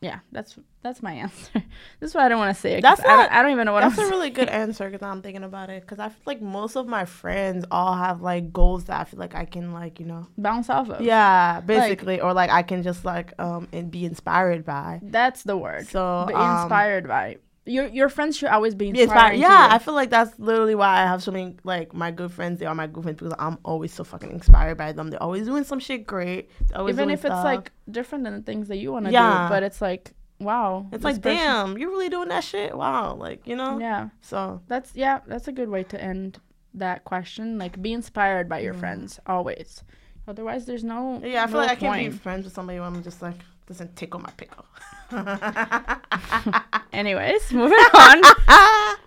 [0.02, 1.52] yeah, that's that's my answer.
[2.00, 2.82] this is why I don't want to say it.
[2.82, 4.50] That's 'cause I, not- don't, I don't even know what That's I'm a really good
[4.50, 5.82] answer because I'm thinking about it.
[5.82, 9.20] Because I feel like most of my friends all have like goals that I feel
[9.20, 10.28] like I can like you know.
[10.38, 11.02] bounce off of.
[11.02, 15.00] Yeah, basically, or like I can just like um and be inspired by.
[15.02, 15.88] that's the word.
[15.88, 19.38] So Be um, inspired by your your friends should always be inspired.
[19.40, 22.60] Yeah, I feel like that's literally why I have so many like my good friends.
[22.60, 25.10] They are my good friends because I'm always so fucking inspired by them.
[25.10, 26.50] They're always doing some shit great.
[26.76, 29.48] Always even if it's like different than the things that you want to Yeah.
[29.48, 30.12] do, but it's like
[30.44, 32.76] wow, it's like person- damn, you're really doing that shit.
[32.78, 33.80] Wow, like you know.
[33.80, 36.40] Yeah, So that's yeah, that's a good way to end
[36.76, 37.58] that question.
[37.58, 38.80] Like be inspired by your Yeah.
[38.80, 39.84] friends always.
[40.28, 42.88] Otherwise, there's no yeah, I feel no like I can't be friends with somebody when
[42.96, 43.36] I'm just like
[43.68, 44.66] doesn't tickle my pickle.
[46.94, 48.22] Anyways, moving on.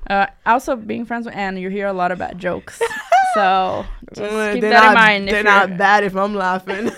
[0.09, 2.81] Uh, also, being friends with Anne, you hear a lot of bad jokes.
[3.35, 5.29] So just Mm, keep they're that not, in mind.
[5.29, 6.91] They're not bad if I'm laughing.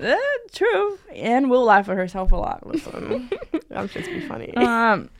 [0.00, 0.16] Eh,
[0.52, 0.98] true.
[1.14, 2.66] Anne will laugh at herself a lot.
[2.66, 3.28] Listen,
[3.74, 4.54] I'm just be funny.
[4.56, 5.10] um,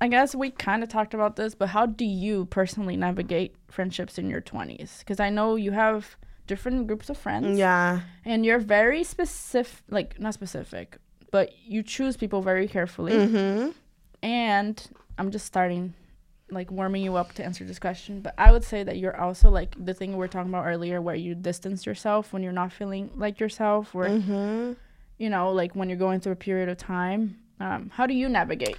[0.00, 4.16] I guess we kind of talked about this, but how do you personally navigate friendships
[4.18, 5.00] in your 20s?
[5.00, 7.58] Because I know you have different groups of friends.
[7.58, 10.98] yeah, And you're very specific, like, not specific,
[11.32, 13.12] but you choose people very carefully.
[13.12, 13.70] mm-hmm.
[14.22, 14.82] And
[15.18, 15.94] I'm just starting,
[16.50, 18.20] like, warming you up to answer this question.
[18.20, 21.00] But I would say that you're also, like, the thing we were talking about earlier,
[21.00, 24.72] where you distance yourself when you're not feeling like yourself, or, Mm-hmm.
[25.18, 27.38] you know, like when you're going through a period of time.
[27.60, 28.76] Um, how do you navigate?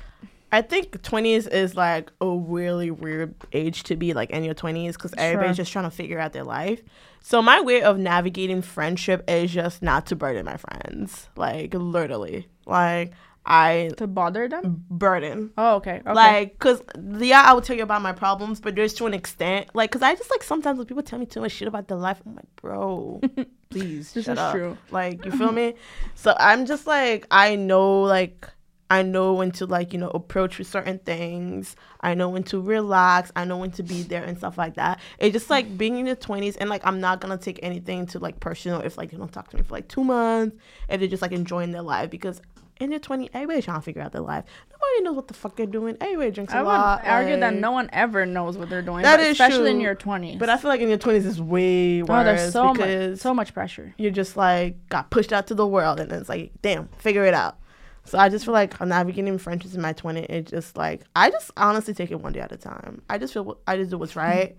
[0.52, 4.94] I think 20s is like a really weird age to be like in your 20s
[4.94, 5.64] because everybody's Sure.
[5.64, 6.82] just trying to figure out their life.
[7.22, 12.48] So my way of navigating friendship is just not to burden my friends, like literally,
[12.66, 13.12] like
[13.50, 14.86] I To bother them?
[14.90, 15.52] burden.
[15.58, 16.02] Oh, okay.
[16.06, 16.14] okay.
[16.14, 16.82] Like, cause
[17.20, 20.02] yeah, I would tell you about my problems, but there's to an extent, like, cause
[20.04, 22.36] I just like sometimes when people tell me too much shit about their life, I'm
[22.36, 23.20] like, bro,
[23.70, 24.54] please This shut is up.
[24.54, 24.78] true.
[24.92, 25.74] Like, you feel me?
[26.16, 28.48] So I'm just like, I know, like,
[28.92, 31.76] I know when to like, you know, approach with certain things.
[32.02, 33.32] I know when to relax.
[33.36, 35.00] I know when to be there and stuff like that.
[35.20, 38.18] It's just like being in your twenties and like I'm not gonna take anything to
[38.20, 40.58] like personal if like they don't talk to me for like two months
[40.88, 42.42] and they're just like enjoying their life because
[42.80, 44.46] in your 20s, everybody's trying to figure out their life.
[44.72, 45.98] Nobody knows what the fuck they're doing.
[46.00, 47.02] Everybody drinks a I would lot.
[47.06, 50.40] argue that no one ever knows what they're doing, That is especially in your 20s.
[50.40, 53.22] But I feel like in your 20s is way worse oh, there's so much, because
[53.22, 53.94] so much pressure.
[53.98, 57.26] you're just like got pushed out to the world and then it's like, damn, figure
[57.26, 57.58] it out.
[58.06, 60.26] So I just feel like I'm navigating friendships in my 20s.
[60.30, 63.02] It's just like, I just honestly take it one day at a time.
[63.10, 64.58] I just feel, I just do what's right.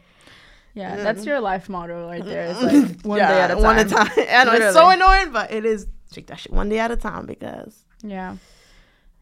[0.74, 1.02] Yeah, Mm.
[1.02, 2.46] that's your life motto right there.
[2.50, 3.62] It's like one Yeah, day at a time.
[3.64, 4.08] One at a time.
[4.16, 6.96] I know it's so annoying, but it is take that shit one day at a
[6.96, 8.36] time because Yeah.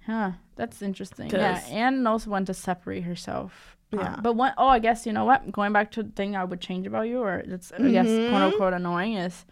[0.07, 0.33] Huh.
[0.57, 1.31] That's interesting.
[1.31, 1.61] Yeah.
[1.71, 3.77] Anne knows when to separate herself.
[3.93, 4.17] Um, Yeah.
[4.23, 5.51] but one, oh, I guess you know what?
[5.53, 8.29] Going back to the thing I would change about you, or that's I guess Mhm.
[8.31, 9.45] quote unquote annoying, is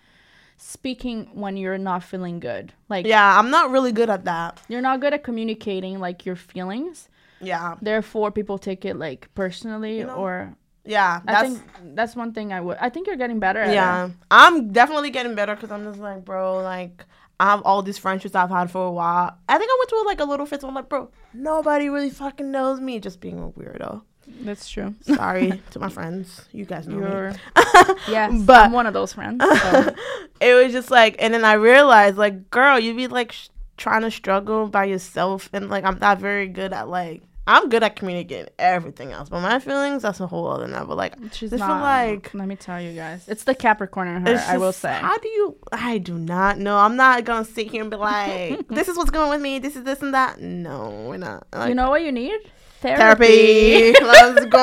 [0.56, 2.72] speaking when you're not feeling good.
[2.88, 4.60] Like yeah, I'm not really good at that.
[4.68, 7.08] you're not good at communicating like your feelings.
[7.40, 10.54] Yeah, Therefore, people take it like personally, You know, or
[10.86, 11.20] yeah.
[11.26, 11.60] I think
[11.94, 12.78] that's one thing I would.
[12.80, 13.74] I think you're getting better at it.
[13.74, 14.08] yeah.
[14.30, 17.04] I'm definitely getting better because I'm just like, bro, like
[17.38, 19.36] I have all these friendships I've had for a while.
[19.48, 22.50] I think I went through like a little where I'm like, bro, nobody really fucking
[22.50, 22.98] knows me.
[22.98, 24.02] Just being a weirdo.
[24.40, 24.94] That's true.
[25.02, 26.46] Sorry to my friends.
[26.52, 27.02] You guys know me.
[27.02, 27.34] You're
[28.08, 29.42] yes, But- I'm one of those friends.
[29.62, 29.94] So.
[30.40, 34.02] it was just like, and then I realized, like, girl, you'd be like sh- trying
[34.02, 37.94] to struggle by yourself, and like, I'm not very good at like, I'm good at
[37.94, 40.96] communicating everything else, but my feelings, that's a whole other level.
[40.96, 41.82] Like, She's I feel not.
[41.82, 44.32] like- let me tell you guys, it's the Capricorn in her.
[44.34, 44.92] it's I will say.
[44.94, 45.56] how do you?
[45.72, 46.76] I do not know.
[46.76, 49.58] I'm not gonna sit here and be like, this is what's going with me.
[49.60, 50.40] This is this and that.
[50.40, 51.46] No, we're not.
[51.52, 52.38] Like, you know what you need?
[52.80, 53.92] therapy.
[54.02, 54.58] Let's go.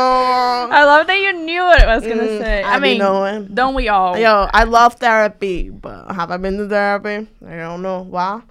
[0.71, 2.63] I love that you knew what I was gonna Mm, say.
[2.63, 3.47] I, I mean, knowing.
[3.53, 4.17] don't we all?
[4.17, 7.27] Yo, I love therapy, but have I been to therapy?
[7.45, 8.01] I don't know.
[8.01, 8.41] Why?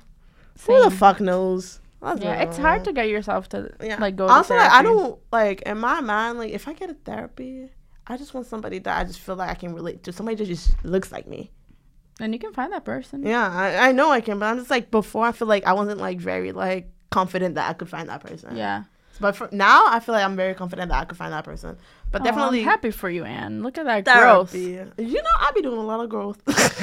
[0.66, 1.80] Who the fuck knows?
[2.02, 3.98] Yeah, it's hard to get yourself to yeah.
[4.00, 4.26] like go.
[4.26, 6.38] Also, like, I don't like in my mind.
[6.38, 7.70] Like, if I get a therapy,
[8.06, 10.12] I just want somebody that I just feel like I can relate to.
[10.12, 11.52] Somebody that just looks like me.
[12.20, 13.24] And you can find that person.
[13.24, 15.26] Yeah, I, I know I can, but I'm just like before.
[15.26, 18.56] I feel like I wasn't like very like confident that I could find that person.
[18.56, 18.84] Yeah.
[19.20, 21.76] But for, now, I feel like I'm very confident that I could find that person.
[22.10, 23.62] But Oh, definitely I'm happy for you, Anne.
[23.62, 24.54] Look at that growth.
[24.54, 26.40] You know, I be doing a lot of growth.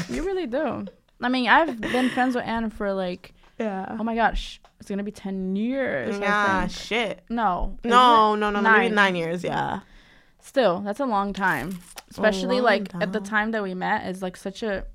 [0.09, 0.85] You really do.
[1.21, 3.97] I mean, I've been friends with Anne for like, yeah.
[3.99, 6.17] oh my gosh, it's gonna be ten years.
[6.19, 7.23] Yeah, shit.
[7.29, 7.77] No.
[7.83, 8.79] No, no, no, no, Nine.
[8.79, 9.43] maybe nine years.
[9.43, 9.81] Yeah.
[10.41, 11.79] Still, that's a long time.
[12.09, 13.27] Especially long like at the time.
[13.29, 14.85] time that we met is like such a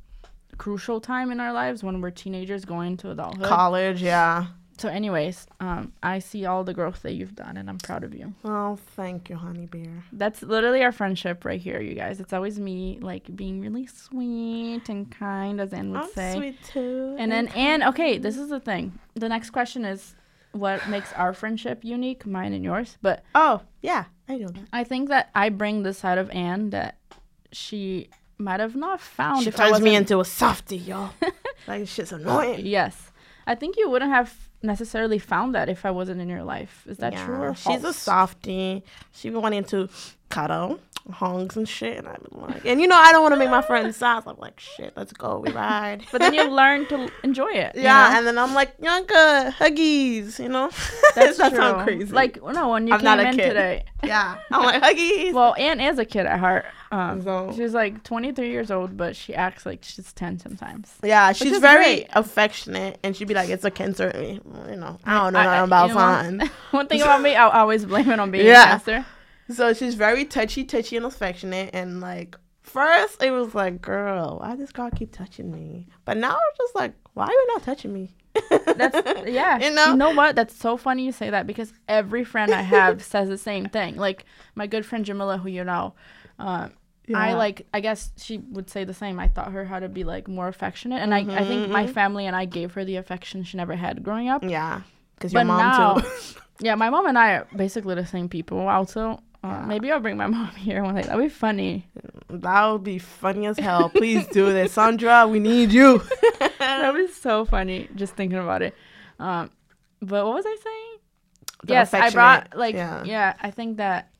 [0.57, 3.47] crucial time in our lives when we're teenagers going into adulthood.
[3.47, 4.03] College.
[4.03, 4.47] Yeah.
[4.77, 8.15] So, anyways, um, I see all the growth that you've done, and I'm proud of
[8.15, 8.35] you.
[8.45, 10.05] Oh, thank you, honey bear.
[10.13, 12.19] That's literally our friendship right here, you guys.
[12.21, 16.35] It's always me like being really sweet and kind, as Anne would I'm say.
[16.35, 17.15] sweet too.
[17.19, 18.99] And then and okay, this is the thing.
[19.15, 20.15] The next question is
[20.53, 22.99] what makes our friendship unique, mine and yours.
[23.01, 24.65] But oh yeah, I know that.
[24.73, 26.97] I think that I bring the side of Anne that
[27.53, 28.09] she
[28.39, 31.11] might have not found She if I turns me into a softie, y'all.
[31.69, 32.67] like this shit's annoying.
[32.67, 33.13] Yes.
[33.47, 36.85] I think you wouldn't have necessarily found that if I wasn't in your life.
[36.89, 37.77] Is that Yeah, true or false?
[37.77, 38.83] She's a softie.
[39.13, 39.89] She wanting to
[40.31, 40.81] cuddle,
[41.11, 43.61] hongs and shit, and I'm like, and you know I don't want to make my
[43.63, 44.25] friends sad.
[44.25, 46.05] So I'm like, shit, let's go, we ride.
[46.11, 47.73] But then you learn to enjoy it.
[47.77, 48.19] yeah, know?
[48.19, 50.71] and then I'm like, Yanka, huggies, you know.
[51.15, 52.11] that's that sounds crazy.
[52.13, 53.49] Like no, when you I'm came not a in kid.
[53.49, 53.85] today.
[54.05, 55.33] yeah, I'm like huggies.
[55.35, 56.65] Well, Anne is a kid at heart.
[56.91, 60.93] Um, So- she's like 23 years old, but she acts like she's 10 sometimes.
[61.03, 62.09] yeah, she's very great.
[62.13, 64.41] affectionate, and she'd be like, "It's a cancer." You
[64.77, 66.49] know, I don't know I- I- about you know, signs.
[66.71, 68.63] One thing about me, I always blame it on being Yeah.
[68.65, 69.07] a cancer.
[69.51, 71.71] So she's very touchy, touchy, and affectionate.
[71.75, 76.37] And like first, it was like, "Girl, why does God keep touching me?" But now
[76.51, 78.15] it's just like, "Why are you not touching me?"
[78.51, 79.59] That's yeah.
[79.59, 79.87] You know?
[79.91, 80.35] You know what?
[80.37, 83.97] That's so funny you say that because every friend I have says the same thing.
[83.97, 85.95] Like my good friend Jamila, who you know,
[86.39, 86.73] um,
[87.15, 87.37] I Yeah.
[87.37, 87.67] like.
[87.75, 89.21] I guess she would say the same.
[89.21, 91.93] I taught her how to be like more affectionate, and I, I think my Mhm.
[91.93, 94.43] family and I gave her the affection she never had growing up.
[94.43, 94.81] Yeah,
[95.17, 96.09] because your But mom now- too.
[96.61, 98.61] Yeah, my mom and I are basically the same people.
[98.69, 101.03] Also, uh, maybe I'll bring my mom here one day.
[101.03, 101.87] That'd be funny.
[102.31, 103.91] that would be funny as hell.
[103.91, 105.27] Please do this, Sandra.
[105.29, 106.03] We need you.
[106.59, 108.75] That was so funny just thinking about it.
[109.19, 109.51] Um,
[110.01, 110.99] but what was I saying?
[111.65, 113.05] The yes, I brought like yeah.
[113.05, 113.35] yeah.
[113.41, 114.11] I think that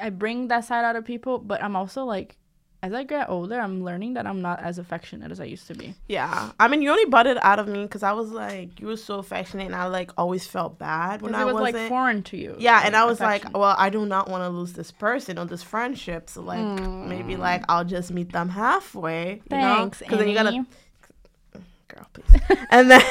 [0.00, 2.36] I bring that side out of people, but I'm also like,
[2.84, 5.74] as I get older, I'm learning that I'm not as affectionate as I used to
[5.74, 5.94] be.
[6.08, 8.96] Yeah, I mean, you only it out of me because I was like, you were
[8.96, 11.76] so affectionate, and I like always felt bad when I was wasn't.
[11.76, 12.56] like foreign to you.
[12.58, 15.44] yeah, and I was like, well, I do not want to lose this person or
[15.44, 17.06] this friendship, so like mm.
[17.06, 19.34] maybe like I'll just meet them halfway.
[19.34, 20.66] You thanks, because then you gotta
[21.86, 22.40] girl, please.
[22.70, 23.02] and then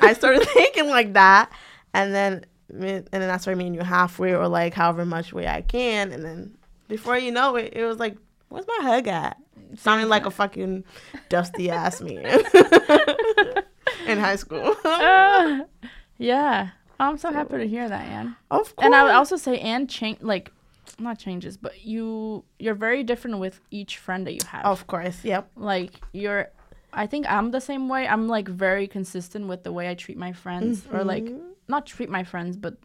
[0.00, 1.52] I started thinking like that,
[1.92, 5.62] and then and then I started meeting you halfway or like however much way I
[5.62, 6.56] can, and then
[6.88, 8.16] before you know it, it was like,
[8.48, 9.36] where's my hug at?
[9.76, 10.84] Sounding like a fucking
[11.28, 12.24] dusty ass man
[14.06, 14.74] in high school.
[14.84, 15.62] Ah,
[16.18, 18.36] yeah, I'm so happy to hear that, Anne.
[18.50, 18.84] of course.
[18.84, 20.52] And I would also say, Anne, change like
[20.98, 24.64] not changes, but you you're very different with each friend that you have.
[24.64, 25.50] of course, yep.
[25.56, 26.48] like you're
[26.96, 30.16] i think i'm the same way i'm like very consistent with the way i treat
[30.16, 31.40] my friends or like Mhm.
[31.66, 32.76] not treat my friends but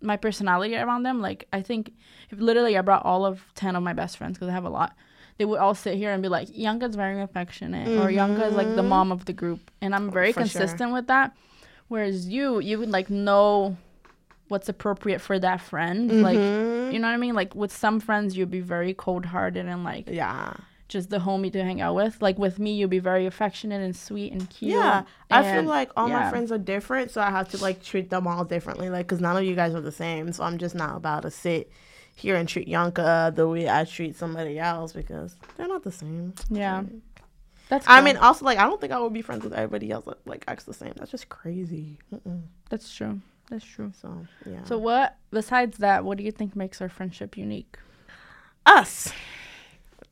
[0.00, 1.92] my personality around them like i think
[2.30, 4.70] if literally i brought all of 10 of my best friends because i have a
[4.70, 4.94] lot
[5.38, 8.74] they would all sit here and be like Yanka's very affectionate or Yanka is like
[8.74, 10.60] the mom of the group and i'm very For sure.
[10.60, 11.36] consistent with that
[11.88, 13.76] whereas you you would like know
[14.48, 16.92] what's appropriate for that friend like Mhm.
[16.92, 20.08] you know what i mean like with some friends you'd be very cold-hearted and like
[20.08, 20.54] yeah.
[20.88, 22.20] Just the homie to hang out with.
[22.20, 24.72] Like with me, you'll be very affectionate and sweet and cute.
[24.72, 28.10] Yeah, I feel like all my friends are different, so I have to like treat
[28.10, 28.90] them all differently.
[28.90, 31.30] Like, cause none of you guys are the same, so I'm just not about to
[31.30, 31.70] sit
[32.14, 36.34] here and treat Yanka the way I treat somebody else because they're not the same.
[36.50, 36.82] Yeah.
[37.68, 37.86] That's.
[37.88, 40.26] I mean, also like I don't think I would be friends with everybody else that
[40.26, 40.94] like acts the same.
[40.96, 41.98] That's just crazy.
[42.12, 42.42] Mm-mm.
[42.70, 43.20] that's true.
[43.50, 43.92] That's true.
[44.00, 44.64] So yeah.
[44.64, 45.16] So what?
[45.30, 47.78] Besides that, what do you think makes our friendship unique?
[48.68, 49.12] us.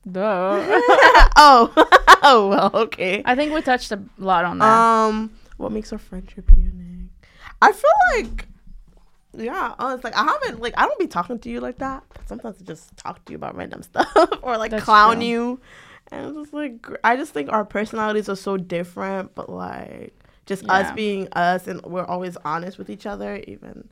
[0.09, 0.21] Duh.
[1.35, 1.71] oh,
[2.23, 3.21] oh well, okay.
[3.25, 4.65] I think we touched a lot on that.
[4.81, 7.09] Um, what makes our friendship unique?
[7.61, 8.47] I feel like,
[9.35, 12.03] yeah, it's like I haven't like I don't be talking to you like that.
[12.25, 14.07] Sometimes I just talk to you about random stuff
[14.43, 15.25] or like That's clown true.
[15.27, 15.59] you,
[16.11, 20.13] and it's just like I just think our personalities are so different, but like
[20.45, 20.73] just Yeah.
[20.73, 23.89] us being us, and we're always honest with each other, even.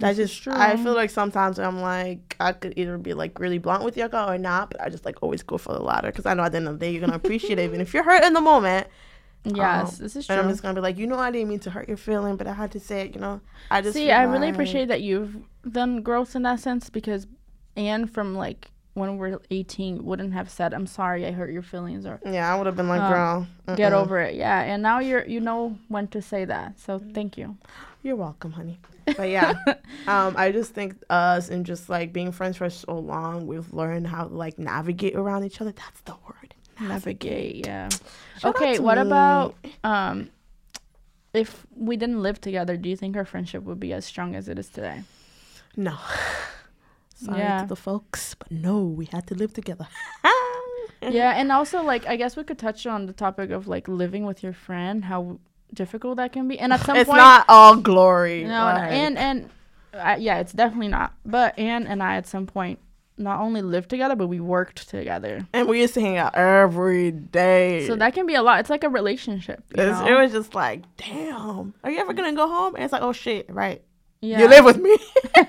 [0.00, 3.38] That This is just I feel like sometimes I'm like I could either be like
[3.38, 6.08] really blunt with Yucca or not, but I just like always go for the latter
[6.10, 7.94] because I know at the end of the day you're gonna appreciate it even if
[7.94, 8.86] you're hurt in the moment.
[9.44, 10.52] yes, um, this is And I'm true.
[10.52, 12.52] just gonna be like, you know, I didn't mean to hurt your feeling, but I
[12.54, 13.14] had to say it.
[13.14, 15.36] You know, I just See, feel I really appreciate that you've
[15.70, 17.26] done growth in that sense because
[17.76, 22.06] Anne from like when we're 18 wouldn't have said, "I'm sorry, I hurt your feelings,"
[22.06, 23.96] or Yeah, I would have been like, Um, girl, "Get mm-mm.
[24.02, 26.78] over it." Yeah, and now you're you know when to say that.
[26.80, 27.56] So thank you.
[28.06, 28.78] You're welcome, honey.
[29.16, 29.54] But yeah,
[30.06, 34.06] um, I just think us and just like being friends for so long, we've learned
[34.06, 35.72] how to like navigate around each other.
[35.72, 36.54] That's the word.
[36.80, 37.88] Navigate, yeah.
[38.38, 39.02] Shout okay, what me.
[39.02, 40.30] about um
[41.34, 44.48] if we didn't live together, do you think our friendship would be as strong as
[44.48, 45.02] it is today?
[45.76, 45.98] No.
[47.16, 47.62] Sorry Yeah.
[47.62, 49.88] to the folks, but no, we had to live together.
[51.02, 54.24] yeah, and also like I guess we could touch on the topic of like living
[54.24, 55.40] with your friend, how
[55.72, 56.58] difficult that can be.
[56.58, 58.44] And at some it's point not all glory.
[58.44, 59.50] No, like- and and
[59.94, 61.14] uh, yeah, it's definitely not.
[61.24, 62.78] But Anne and I at some point
[63.18, 65.46] not only lived together, but we worked together.
[65.54, 67.86] And we used to hang out every day.
[67.86, 68.60] So that can be a lot.
[68.60, 69.62] It's like a relationship.
[69.74, 70.06] you It's- know?
[70.06, 72.74] it was just like, damn, are you ever gonna go home?
[72.74, 73.82] And it's like, oh shit, right?
[74.20, 74.40] yeah.
[74.40, 74.96] You live with me.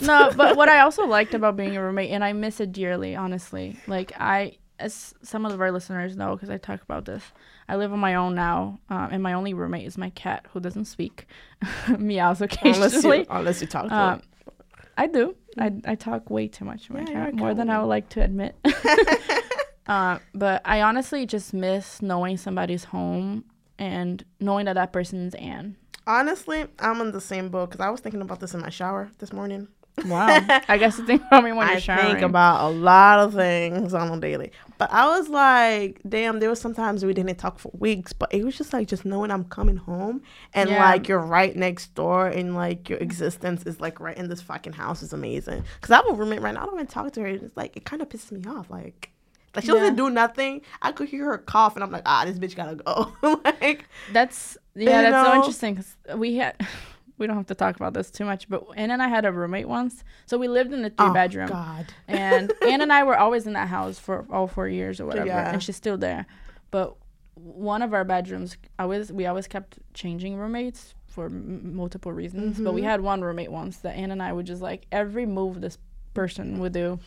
[0.00, 3.14] no, but what I also liked about being a roommate, and I miss it dearly,
[3.16, 3.76] honestly.
[3.86, 7.22] Like I, as some of our listeners know, because I talk about this,
[7.68, 10.60] I live on my own now, um, and my only roommate is my cat, who
[10.60, 11.26] doesn't speak,
[11.98, 12.52] meows unless
[12.94, 13.18] occasionally.
[13.20, 14.52] you, unless you talk to Um, her.
[14.98, 15.34] I do.
[15.58, 18.08] I, I talk way too much to my Yeah, cat, more than I would like
[18.10, 18.54] to admit.
[19.86, 23.44] uh, but I honestly just miss knowing somebody's home
[23.78, 25.76] and knowing that that person's Anne.
[26.06, 29.10] Honestly, I'm in the same boat because I was thinking about this in my shower
[29.18, 29.68] this morning.
[30.04, 30.26] Wow.
[30.68, 33.94] I guess the thing about me when you're I think about a lot of things
[33.94, 34.52] on a daily.
[34.78, 38.44] But I was like, damn, there was sometimes we didn't talk for weeks, but it
[38.44, 40.22] was just like just knowing I'm coming home
[40.52, 40.90] and Yeah.
[40.90, 44.74] like you're right next door and like your existence is like right in this fucking
[44.74, 45.64] house is amazing.
[45.80, 46.62] Cause I have a roommate right now.
[46.62, 47.26] I don't even talk to her.
[47.28, 48.68] It's like it kind of pisses me off.
[48.68, 49.10] Like,
[49.54, 50.60] like she doesn't do nothing.
[50.82, 53.12] I could hear her cough and I'm like, ah, this bitch gotta go.
[53.44, 56.54] like, That's yeah, that's so interesting because we had
[57.18, 59.32] we don't have to talk about this too much, but Anne and I had a
[59.32, 61.86] roommate once, so we lived in a three oh bedroom, God.
[62.08, 65.26] and Anne and I were always in that house for all four years or whatever,
[65.26, 65.50] Yeah.
[65.52, 66.26] and she's still there.
[66.70, 66.96] But
[67.34, 72.58] one of our bedrooms, always we always kept changing roommates for m- multiple reasons.
[72.58, 72.90] But we Mm-hmm.
[72.90, 75.78] had one roommate once that Anne and I would just like every move this
[76.14, 76.98] person would do,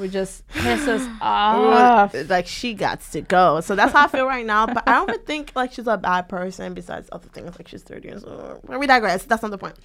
[0.00, 2.14] would just piss us off.
[2.28, 3.60] like she got to go.
[3.60, 4.66] So that's how I feel right now.
[4.66, 6.74] But I don't even think like she's a bad person.
[6.74, 8.60] Besides other things, like she's thirty years old.
[8.68, 9.24] We digress.
[9.24, 9.76] That's not the point.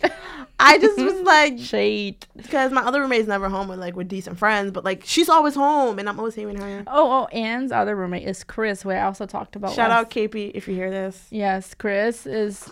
[0.59, 2.25] I just was like Shade.
[2.35, 5.55] because my other roommate's never home with like with decent friends, but like she's always
[5.55, 6.83] home, and I'm always hearing her.
[6.87, 9.73] Oh, oh, Anne's other roommate is Chris, who I also talked about.
[9.73, 11.27] Shout last- out KP if you hear this.
[11.29, 12.69] Yes, Chris is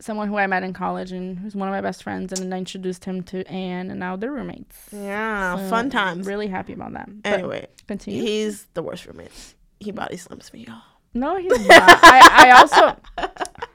[0.00, 2.52] someone who I met in college and who's one of my best friends, and then
[2.52, 4.76] I introduced him to Anne, and now they're roommates.
[4.92, 6.26] Yeah, So, fun times.
[6.26, 7.08] Really happy about that.
[7.22, 8.22] But Anyway, continue.
[8.22, 9.32] he's the worst roommate.
[9.80, 10.66] He body slams me.
[10.68, 10.82] y'all.
[11.14, 11.60] no, he's not.
[12.02, 12.96] I, I also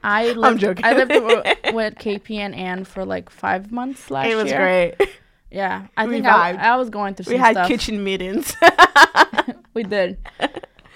[0.02, 0.84] I lived, joking.
[0.84, 4.38] I lived with, with KP and Anne for like five months last year.
[4.38, 4.58] It was year.
[4.98, 5.08] great.
[5.50, 6.52] Yeah, I We think I.
[6.54, 7.68] I was going through some We had stuff.
[7.68, 8.54] kitchen meetings,
[9.74, 10.18] We did.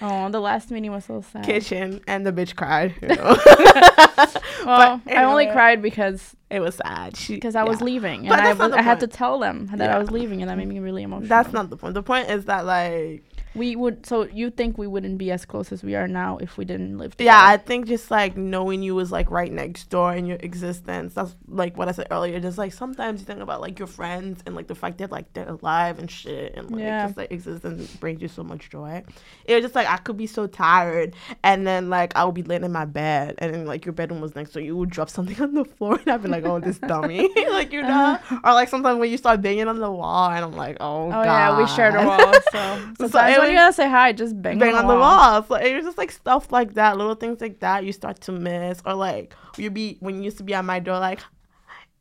[0.01, 1.43] Oh, the last meeting was so sad.
[1.43, 2.95] kitchen, and the bitch cried.
[3.01, 3.37] You know?
[4.65, 7.17] well, but I only cried because it was sad.
[7.27, 9.97] Because I was leaving, and But I, was, I had to tell them that I
[9.99, 11.27] was leaving, and that made me really emotional.
[11.27, 11.93] That's not the point.
[11.93, 13.23] The point is that like
[13.55, 14.05] We would.
[14.05, 16.97] So you think we wouldn't be as close as we are now if we didn't
[16.97, 17.25] live together?
[17.35, 21.13] yeah, I think just like knowing you was like right next door in your existence.
[21.15, 22.39] That's like what I said earlier.
[22.39, 25.33] Just like sometimes you think about like your friends and like the fact that like
[25.33, 27.05] they're alive and shit and like Yeah.
[27.07, 29.03] just like existence brings you so much joy.
[29.45, 32.43] It was just like I could be so tired and then like I would be
[32.43, 35.09] laying in my bed and then like your bedroom was next so You would drop
[35.09, 38.19] something on the floor and I'd be like, oh this dummy, like you know.
[38.43, 41.09] or like sometimes when you start banging on the wall and I'm like, oh, Oh
[41.11, 41.23] god.
[41.25, 42.33] yeah, we shared a wall.
[42.51, 45.43] So sometimes when you gotta say hi, just bang, bang on, on the wall.
[45.43, 48.31] So it was just like stuff like that, little things like that you start to
[48.31, 48.81] miss.
[48.85, 51.19] Or like you be when you used to be at my door like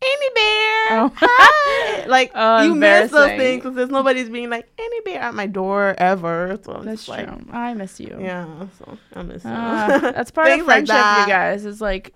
[0.00, 0.86] Amy Bear.
[0.90, 1.12] Oh.
[1.16, 2.06] Hi.
[2.06, 5.46] like Oh, you miss those things because there's nobody's being like Amy Bear at my
[5.46, 6.58] door ever.
[6.62, 7.28] So I'm That's just like.
[7.52, 8.16] I miss you.
[8.20, 8.46] yeah.
[8.78, 9.50] So I miss you.
[9.52, 11.64] Ah, that's part of Things like friendship, you guys.
[11.64, 12.14] Is like,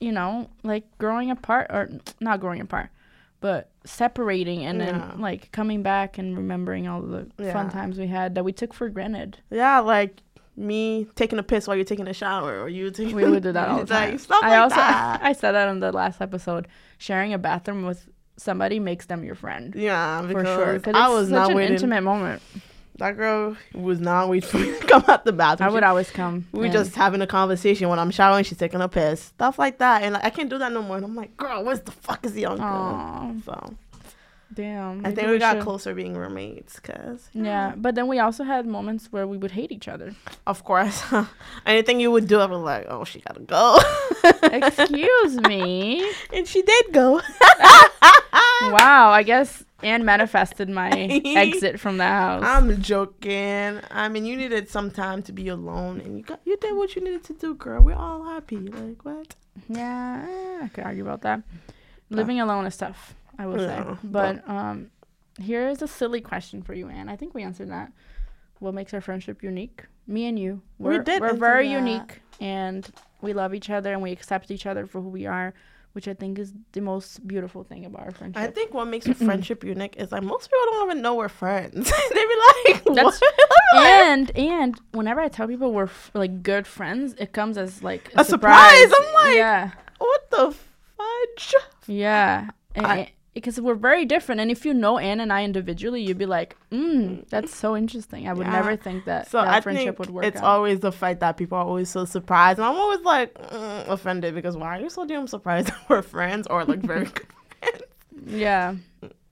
[0.00, 1.90] you know, like growing apart or
[2.20, 2.88] not growing apart,
[3.40, 4.86] but separating and Yeah.
[5.10, 8.72] then like coming back and remembering all the fun times we had that we took
[8.74, 9.38] for granted.
[9.50, 10.22] yeah, like
[10.56, 13.52] me taking a piss while you're taking a shower, or you taking We would do
[13.52, 14.18] that all the like time.
[14.18, 15.20] stuff I like also that.
[15.22, 16.66] I said that in the last episode.
[16.98, 19.72] Sharing a bathroom with somebody makes them your friend.
[19.76, 21.74] yeah, For sure, because I was such not an waiting.
[21.74, 22.42] intimate moment.
[22.98, 25.68] That girl was not waiting for me to come out the bathroom.
[25.68, 26.46] I She would always come.
[26.52, 29.78] We and- just having a conversation when I'm showering, she's taking a piss, stuff like
[29.78, 30.96] that, and like, I can't do that no more.
[30.96, 32.64] And I'm like, girl, where's the fuck is the uncle?
[32.66, 33.74] Aw, So
[34.52, 35.06] damn.
[35.06, 38.66] I think we, got should- closer being roommates, cause Yeah, but then we also had
[38.66, 40.14] moments where we would hate each other.
[40.46, 41.00] of course,
[41.66, 43.78] anything you would do, I was like, oh, she gotta go.
[44.42, 46.10] Excuse me.
[46.32, 47.20] and she did go.
[48.60, 52.42] Wow, I guess Anne manifested my exit from the house.
[52.44, 53.80] I'm joking.
[53.90, 56.96] I mean, you needed some time to be alone, and you got you did what
[56.96, 57.82] you needed to do, girl.
[57.82, 58.56] We're all happy.
[58.56, 59.34] Like what?
[59.68, 61.42] yeah, I could argue about that.
[62.10, 63.84] Living alone is tough, I will say.
[64.02, 64.90] But um,
[65.40, 67.08] here is a silly question for you, Anne.
[67.08, 67.92] I think we answered that.
[68.60, 69.84] What makes our friendship unique?
[70.06, 70.62] Me and you.
[70.78, 71.72] We We're, did We're very that.
[71.78, 72.88] unique, and
[73.20, 75.54] we love each other, and we accept each other for who we are,
[75.92, 78.42] which I think is the most beautiful thing about our friendship.
[78.42, 81.28] I think what makes a friendship unique is like most people don't even know we're
[81.28, 81.90] friends.
[82.14, 82.34] they be
[82.72, 83.76] like, That's- what?
[83.76, 88.10] and and whenever I tell people we're f- like good friends, it comes as like
[88.14, 88.92] A surprise.
[88.96, 90.54] I'm like- yeah, what the
[90.96, 91.54] fudge?
[91.86, 92.50] yeah.
[92.74, 94.40] And I- because we're very different.
[94.40, 98.28] And if you know Anne and I individually, you'd be like, mm, that's so interesting.
[98.28, 98.52] I would Yeah.
[98.60, 100.44] never think that So that I friendship would work it's out.
[100.44, 104.34] always the fight that people are always so surprised, and I'm always like mm, offended
[104.34, 107.26] because why are you so damn surprised that we're friends or like very good
[107.60, 107.82] friends?
[108.26, 108.74] yeah.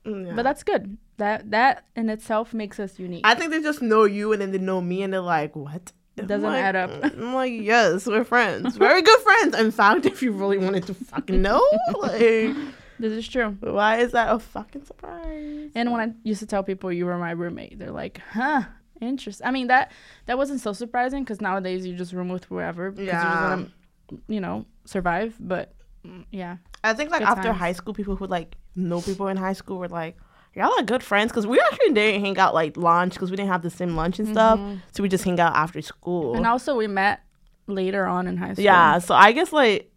[0.05, 0.33] Mm, yeah.
[0.35, 0.97] but that's good.
[1.17, 3.21] That that in itself makes us unique.
[3.25, 5.91] I think they just know you and then they know me and they're like, what?
[6.15, 6.89] It doesn't like, add up.
[7.03, 9.55] I'm like, yes, we're friends, very good friends.
[9.55, 11.61] In fact, if you really wanted to fucking know,
[11.99, 12.55] like,
[12.99, 13.57] this is true.
[13.61, 15.71] why is that a fucking surprise?
[15.75, 18.63] And when I used to tell people you were my roommate, they're like, "Huh,
[19.01, 19.91] interesting." I mean that
[20.25, 23.43] that wasn't so surprising because nowadays you just room with whoever because you just Yeah.
[23.49, 23.71] want
[24.09, 25.35] to, you know, survive.
[25.39, 25.73] But
[26.05, 27.59] mm, yeah, I think like Good after times.
[27.59, 30.17] high school, people who like know people in high school were like,
[30.55, 33.49] y'all are good friends because we actually didn't hang out like lunch because we didn't
[33.51, 34.59] have the same lunch and stuff.
[34.59, 34.81] Mhm.
[34.93, 36.35] So we just hang out after school.
[36.35, 37.21] and also we met
[37.67, 38.63] later on in high school.
[38.63, 39.91] yeah, so I guess like,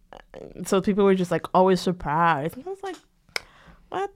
[0.65, 2.55] so people were just like always surprised.
[2.57, 2.95] And I was like,
[3.89, 4.11] what?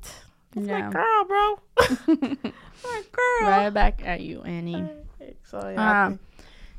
[0.54, 0.88] That's Yeah.
[0.88, 1.60] my girl, bro.
[2.84, 3.50] my girl.
[3.50, 4.88] right back at you, Annie.
[5.44, 6.20] So yeah, Um,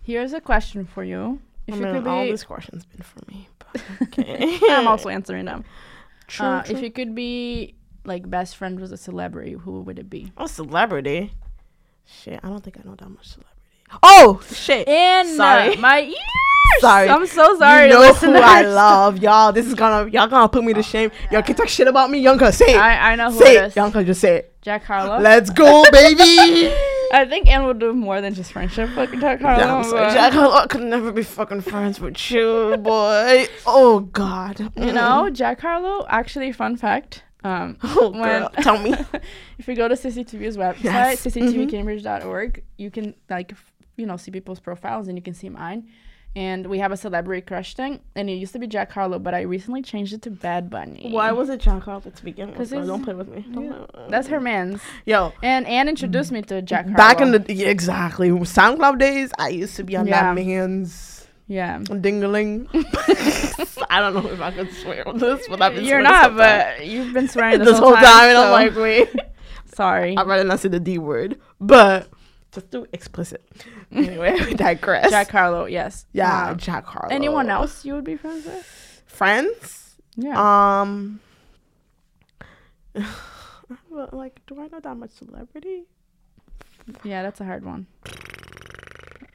[0.03, 1.41] Here's a question for you.
[1.67, 3.49] If I you could all be, this question's been for me.
[3.59, 4.59] But okay.
[4.71, 5.65] I'm also answering them.
[6.29, 6.77] True, Uh, true.
[6.77, 7.75] if you could be
[8.05, 10.33] like best friend with a celebrity, who would it be?
[10.37, 11.33] a celebrity.
[12.05, 13.53] Shit, I don't think I know that much celebrity.
[14.03, 14.87] Oh shit.
[14.89, 15.75] And Sorry.
[15.77, 16.13] uh, my.
[16.81, 17.09] Sorry.
[17.09, 17.89] I'm so sorry.
[17.89, 19.53] You know to who I love, y'all.
[19.53, 21.11] This is gonna y'all gonna put me to shame.
[21.31, 22.19] Y'all can talk shit about me.
[22.19, 22.77] Y'all gonna say it.
[22.79, 23.67] I, I know who say it it.
[23.69, 23.77] is.
[23.77, 24.53] Y'all can just say it.
[24.63, 25.21] Jack Harlow.
[25.21, 26.73] Let's go, baby.
[27.13, 28.91] I think Anne would do more than just friendship.
[28.91, 29.95] Fucking Jack Harlow.
[29.95, 30.67] Yeah, Jack Harlow.
[30.67, 33.47] Could never be fucking friends with you, boy.
[33.65, 34.73] Oh God.
[34.77, 36.05] You know, Jack Harlow.
[36.09, 37.23] Actually, fun fact.
[37.45, 38.93] Um, Oh when girl, tell me.
[39.59, 41.25] if you go to CCTV's website, Yes.
[41.25, 41.49] Mm-hmm.
[41.61, 45.89] cctvcambridge.org, you can like f- you know see people's profiles and you can see mine.
[46.37, 49.33] And we have a celebrity crush thing, and it used to be Jack Harlow, but
[49.33, 51.09] I recently changed it to Bad Bunny.
[51.11, 52.69] Why was it Jack Harlow to begin with?
[52.69, 53.43] So he's- Don't play with me.
[53.49, 54.83] Yeah, That's her man's.
[55.07, 56.97] Yo, And Anne introduced me to Jack Harlow.
[56.99, 60.35] back in the yeah, exactly SoundCloud days, I used to be on Yeah.
[60.35, 61.79] that man's yeah.
[61.79, 62.69] dingaling.
[63.91, 66.85] I don't know if I could swear on this, but I've been You're not, but
[66.87, 69.09] you've been swearing this, this whole time, and I'm so- like, wait.
[69.75, 70.17] sorry.
[70.19, 72.09] I'd rather not say the D word, but
[72.57, 73.43] just do explicit.
[73.93, 75.11] Anyway, we digress.
[75.11, 76.07] Jack Harlow, yes.
[76.13, 77.15] yeah, Um, Jack Harlow.
[77.15, 78.65] anyone else you would be friends with?
[79.07, 79.97] Friends?
[80.17, 80.35] Yeah.
[80.37, 81.21] Um,
[84.13, 85.85] like, do I know that much celebrity?
[87.05, 87.87] yeah, that's a hard one.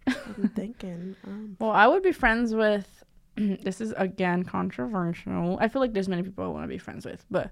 [0.08, 1.16] I'm thinking.
[1.28, 3.04] Um, Well, I would be friends with.
[3.36, 5.58] this is again controversial.
[5.62, 7.52] I feel like there's many people I want to be friends with, but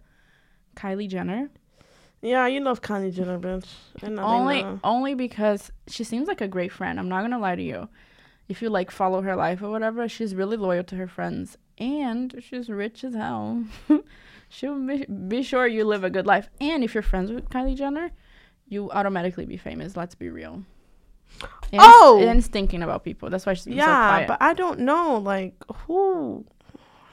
[0.76, 1.50] Kylie Jenner
[2.22, 3.68] yeah, you love Kylie Jenner, bitch.
[4.18, 7.00] Only only because she seems like a great friend.
[7.00, 7.90] I'm not gonna lie to you.
[8.48, 12.36] If you like follow her life or whatever, she's really loyal to her friends, and
[12.42, 13.64] she's rich as hell.
[14.52, 17.76] She'll be, be sure you live a good life, and if you're friends with Kylie
[17.76, 18.10] Jenner,
[18.68, 19.96] you automatically be famous.
[19.96, 20.64] Let's be real.
[21.72, 22.20] And, Oh!
[22.28, 23.30] and thinking about people.
[23.30, 24.28] That's why she's been so Yeah, quiet.
[24.28, 25.54] but I don't know, like,
[25.86, 26.44] who.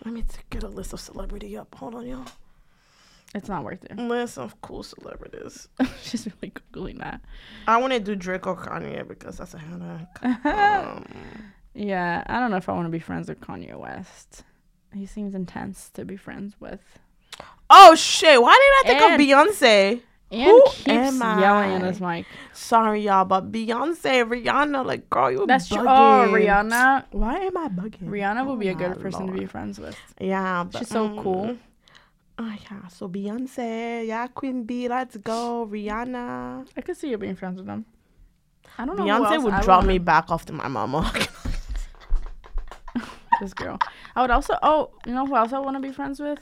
[0.06, 1.74] Let me t- get a list of celebrity up.
[1.74, 2.24] Hold on, y'all.
[3.36, 3.96] It's not worth it.
[3.96, 5.68] List of cool celebrities.
[6.02, 7.20] she's really googling that.
[7.68, 10.44] I want to do Drake or Kanye because that's a headache.
[10.46, 11.04] um,
[11.74, 14.42] Yeah, I don't know if I want to be friends with Kanye West.
[14.94, 16.80] He seems intense to be friends with.
[17.70, 18.40] oh shit!
[18.40, 19.20] Why did I think And- of
[19.54, 20.00] Beyonce?
[20.28, 21.86] And Who keeps am yelling in I?
[21.86, 22.26] his mic.
[22.52, 25.78] Sorry, y'all, but Beyonce, Rihanna, like, girl, you That's true.
[25.78, 26.26] bugging.
[26.28, 27.04] Oh, Rihanna.
[27.12, 28.08] Why am I bugging?
[28.08, 29.96] Rihanna would be Oh a good my person to be friends with.
[30.20, 31.56] Yeah, but, She's so mm, cool.
[32.38, 36.66] Oh yeah, so Beyonce, yeah, Queen B, let's go, Rihanna.
[36.76, 37.86] I could see you being friends with them.
[38.76, 39.04] I don't know.
[39.04, 41.10] Beyonce would I drop wanna- me back off to my mama.
[43.40, 43.78] This girl.
[44.14, 44.54] I would also.
[44.62, 46.38] Oh, you know who else I want to be friends with?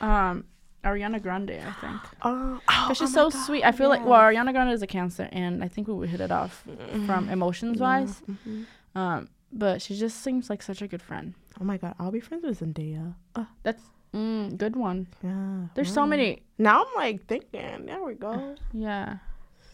[0.00, 0.44] Um,
[0.84, 1.50] Ariana Grande.
[1.66, 2.00] I think.
[2.22, 3.64] oh, Cause she's so sweet.
[3.64, 6.20] I feel like well, Ariana Grande is a Cancer, and I think we would hit
[6.20, 6.62] it off
[7.04, 8.22] from emotions wise.
[8.30, 8.66] Mhm.
[8.94, 11.34] Um, but she just seems like such a good friend.
[11.60, 13.16] Oh my god, I'll be friends with Zendaya.
[13.64, 13.82] That's
[14.14, 15.06] mm, good one.
[15.22, 15.66] Yeah.
[15.74, 16.42] There's so many.
[16.58, 17.86] Now I'm like thinking.
[17.86, 18.54] There we go.
[18.72, 19.18] Yeah,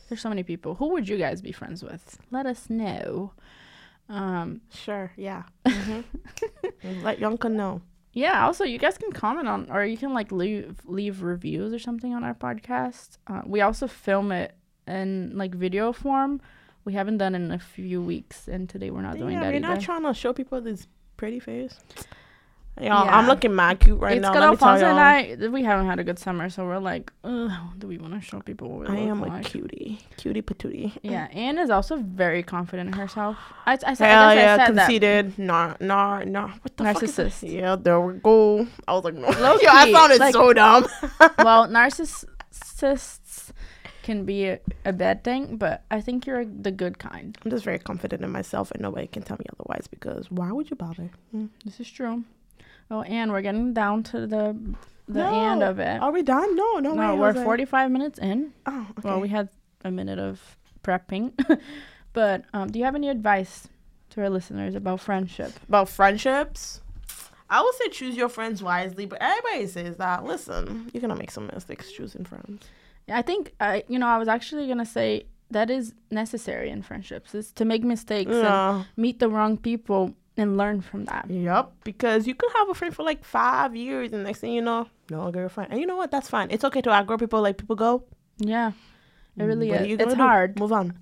[0.09, 0.75] there's so many people.
[0.77, 2.19] Who would you guys be friends with?
[2.31, 3.33] Let us know.
[4.09, 5.13] Um, Sure.
[5.17, 5.43] Yeah.
[5.67, 6.05] Mhm.
[7.03, 7.83] Let Yanka know.
[8.13, 8.47] yeah.
[8.47, 12.15] Also, you guys can comment on, or you can like leave leave reviews or something
[12.15, 13.19] on our podcast.
[13.27, 14.55] Uh, we also film it
[14.87, 16.41] in like video form.
[16.85, 19.53] We haven't done it in a few weeks, and today we're not doing yeah, that
[19.53, 21.81] we're not trying to show people this pretty face.
[22.79, 23.17] Y'all, Yeah.
[23.19, 24.33] I'm looking mad cute right it's now.
[24.35, 24.99] me Alfonso and.
[25.01, 28.41] I, we haven't had a good summer, so we're like, do we want to show
[28.41, 29.45] people what we I am a like?
[29.47, 30.93] cutie, cutie patootie.
[31.03, 33.39] Yeah, Anne is also very confident in herself.
[33.65, 34.87] I, I, said, Hell I yeah, I said that.
[34.87, 35.39] conceited.
[35.39, 36.49] Nah, nah, nah.
[36.61, 37.27] What the fuck is that?
[37.29, 37.51] Narcissist.
[37.51, 38.67] Yeah, there we go.
[38.87, 39.29] I was like, no.
[39.41, 40.87] Low Yo, I found it like- so dumb.
[41.39, 43.53] well, narcissists
[44.03, 47.37] can be a, a bad thing, but I think you're the good kind.
[47.45, 49.87] I'm just very confident in myself, and nobody can tell me otherwise.
[49.91, 51.11] Because why would you bother?
[51.35, 51.49] Mm.
[51.65, 52.25] This is true.
[52.91, 54.57] Oh, and we're getting down to the
[55.09, 55.51] the No.
[55.53, 56.01] end of it.
[56.03, 56.57] Are we done?
[56.57, 58.53] No, no, no, we're 45 minutes in.
[58.67, 59.09] Oh, okay.
[59.09, 59.49] Well, we had
[59.85, 61.33] a minute of prepping.
[62.13, 63.69] but um, do you have any advice
[64.11, 65.53] to our listeners about friendship?
[65.69, 66.81] about friendships.
[67.49, 70.25] I would say choose your friends wisely, but everybody says that.
[70.25, 72.65] Listen, you're gonna make some mistakes choosing friends.
[73.09, 77.33] I think I, you know, I was actually gonna say that is necessary in friendships
[77.37, 81.31] is to make mistakes and meet the wrong people and learn from that.
[81.31, 81.73] Yep.
[81.85, 84.87] Because you could have a friend for like five years, and next thing you know,
[85.11, 85.71] no longer a friend.
[85.71, 86.11] And you know what?
[86.11, 86.49] That's fine.
[86.51, 87.41] It's okay to outgrow people.
[87.43, 88.05] Like people go.
[88.39, 88.73] Yeah,
[89.37, 89.89] it mm, really What is.
[89.89, 90.21] you It's do?
[90.21, 90.59] hard.
[90.59, 90.99] Move on.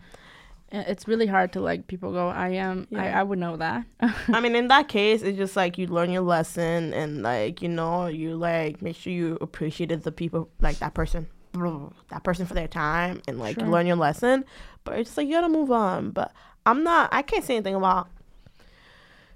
[0.76, 2.28] It's really hard to like people go.
[2.28, 2.88] I am.
[2.92, 3.20] I, Yeah.
[3.20, 3.84] I would know that.
[4.28, 7.68] I mean, in that case, it's just like you learn your lesson, and like you
[7.68, 12.54] know, you like make sure you appreciated the people, like that person, that person for
[12.54, 13.70] their time, and like you Sure.
[13.72, 14.44] learn your lesson.
[14.84, 16.10] But it's like you gotta move on.
[16.10, 16.32] But
[16.66, 17.08] I'm not.
[17.12, 18.08] I can't say anything about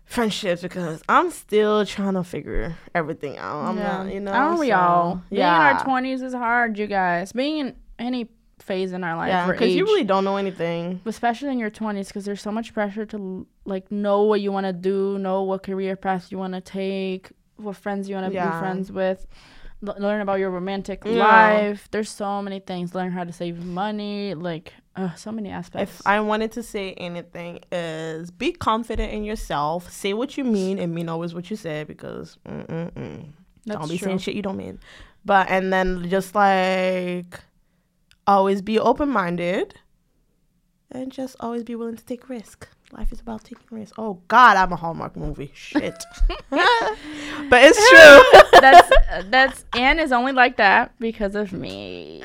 [0.08, 3.62] friendships because I'm still trying to figure everything out.
[3.64, 4.02] I'm yeah.
[4.04, 4.32] not, you know.
[4.32, 5.22] Aren't we so, all?
[5.30, 7.32] Being in our twenties is hard, you guys.
[7.32, 8.28] Being in any
[8.60, 11.00] phase in our life yeah, because you really don't know anything.
[11.06, 14.66] especially in your twenties, because there's so much pressure to like know what you want
[14.66, 18.32] to do, know what career path you want to take, what friends you want to
[18.32, 18.50] Yeah.
[18.50, 19.26] be friends with.
[19.86, 21.18] l- Learn about your romantic Yeah.
[21.24, 21.88] life.
[21.92, 22.94] There's so many things.
[22.96, 24.34] Learn how to save money.
[24.34, 26.00] Like, uh, so many aspects.
[26.00, 29.90] If I wanted to say anything, is be confident in yourself.
[29.92, 32.36] Say what you mean and mean always what you say because.
[32.44, 34.06] That's don't be true.
[34.06, 34.80] saying shit you don't mean.
[35.24, 37.40] But and then just like
[38.26, 39.78] always be open minded
[40.90, 42.68] and just always be willing to take risk.
[42.90, 43.92] Life is about taking risks.
[43.98, 45.52] Oh God, I'm a Hallmark movie.
[45.54, 46.02] Shit.
[46.50, 46.70] but
[47.52, 48.40] it's true.
[48.60, 48.90] that's
[49.28, 52.22] that's Anne is only like that because of me.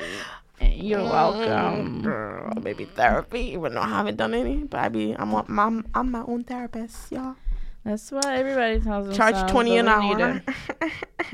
[0.60, 2.02] You're Mm, welcome.
[2.02, 4.58] Girl, maybe therapy, even though I haven't done any.
[4.64, 7.36] But I be I'm I'm, I'm my own therapist, y'all.
[7.84, 9.16] That's what everybody tells us.
[9.16, 10.42] Charge twenty an hour.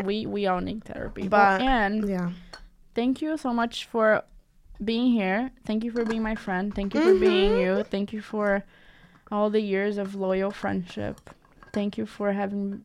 [0.05, 1.23] We we all need therapy.
[1.29, 2.31] But- But Anne, yeah.
[2.95, 4.23] thank you so much for
[4.83, 5.51] being here.
[5.67, 6.75] Thank you for being my friend.
[6.75, 7.83] Thank you for being you.
[7.85, 8.65] Thank you for
[9.31, 11.21] all the years of loyal friendship.
[11.73, 12.85] Thank you for having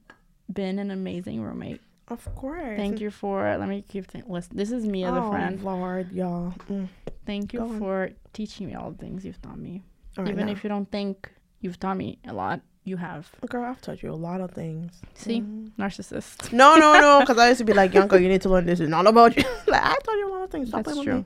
[0.52, 1.82] been an amazing roommate.
[2.08, 2.78] Of course.
[2.78, 4.56] Thank you for let me keep th- listen.
[4.56, 5.62] This is me as a oh, friend.
[5.64, 6.54] Lord, y'all.
[6.70, 6.88] Mm.
[7.26, 7.80] Thank you go on.
[7.80, 9.84] for teaching me all the things you've taught me.
[10.18, 10.52] Right, Even now.
[10.52, 11.32] if you don't think
[11.62, 13.30] you've taught me a lot, you have.
[13.50, 15.02] girl, I've taught you a lot of things.
[15.16, 15.72] See, Mhm.
[15.80, 16.54] narcissist.
[16.62, 17.20] No, no, no.
[17.22, 18.80] Because I used to be like, Yanko, you need to learn this.
[18.80, 19.44] It's not about you.
[19.68, 20.68] like, I taught you a lot of things.
[20.70, 21.18] Stop That's true.
[21.18, 21.26] me.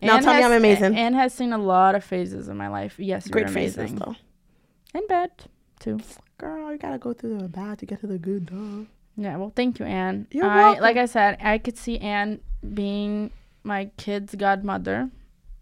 [0.00, 0.96] Now tell me I'm amazing.
[0.96, 2.94] Anne has seen a lot of phases in my life.
[2.98, 3.96] Yes, Great amazing.
[3.96, 4.16] though.
[4.94, 5.30] And bad
[5.80, 6.00] too.
[6.38, 8.86] Girl, you gotta go through the bad to get to the good, dog.
[9.16, 9.36] Yeah.
[9.36, 10.26] Well, thank you, Anne.
[10.30, 10.82] You're I, welcome.
[10.82, 12.40] Like I said, I could see Anne
[12.72, 13.30] being
[13.62, 15.10] my kid's godmother.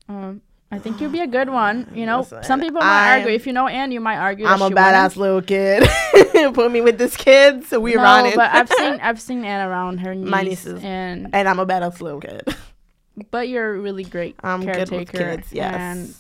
[0.09, 1.86] Um, I think you'd be a good one.
[1.94, 3.34] You know, Listen, some people might I'm- argue.
[3.34, 4.46] If you know Anne, you might argue.
[4.46, 5.16] I'm a badass wouldn't.
[5.18, 6.55] little kid.
[6.55, 8.34] Put me with this kid, so we no, run it.
[8.36, 10.82] but I've seen I've seen Anne around her niece, My nieces.
[10.82, 12.42] and and I'm a badass little kid.
[13.30, 14.98] but you're a really great I'm good caretaker.
[14.98, 15.53] with kids.
[15.53, 15.74] Yes.
[15.74, 16.14] And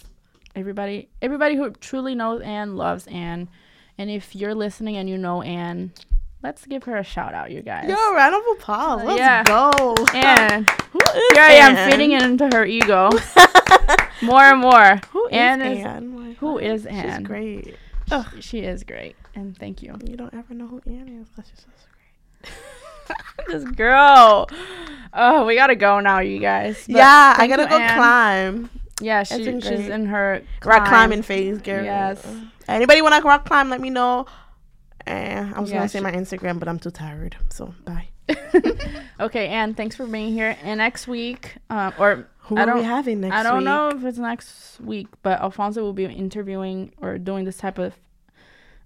[0.54, 3.48] everybody everybody who truly knows Anne loves Anne.
[3.98, 5.92] And if you're listening and you know Anne,
[6.42, 7.88] let's give her a shout out, you guys.
[7.88, 9.04] Yo, round of applause.
[9.04, 9.42] Let's yeah.
[9.44, 9.94] go.
[10.14, 10.66] Anne.
[10.92, 11.90] Who is Here I am Anne?
[11.90, 13.10] feeding into her ego.
[14.22, 15.00] more and more.
[15.10, 16.36] Who is Anne Who is Anne?
[16.40, 17.22] who is She's Anne?
[17.22, 17.76] great.
[18.40, 19.16] She is great.
[19.34, 19.96] And thank you.
[20.04, 21.66] You don't ever know who Anne is because she's so
[22.42, 22.52] great.
[23.48, 24.48] This girl.
[25.12, 26.84] Oh, we gotta go now, you guys.
[26.86, 27.96] But yeah, I gotta go Anne.
[27.96, 28.70] climb.
[29.00, 31.84] Yeah, she, she's in her Rock climbing phase, girl.
[31.84, 32.24] Yes.
[32.68, 33.68] Anybody want to rock climb?
[33.68, 34.26] Let me know.
[35.06, 37.36] And I was Yeah, gonna say my Instagram, but I'm too tired.
[37.50, 38.08] So bye.
[39.20, 40.56] Okay, Anne, thanks for being here.
[40.62, 43.64] And next week, um, or Who I are we don't- having next I don't week?
[43.64, 47.94] know if it's next week, but Alfonso will be interviewing or doing this type of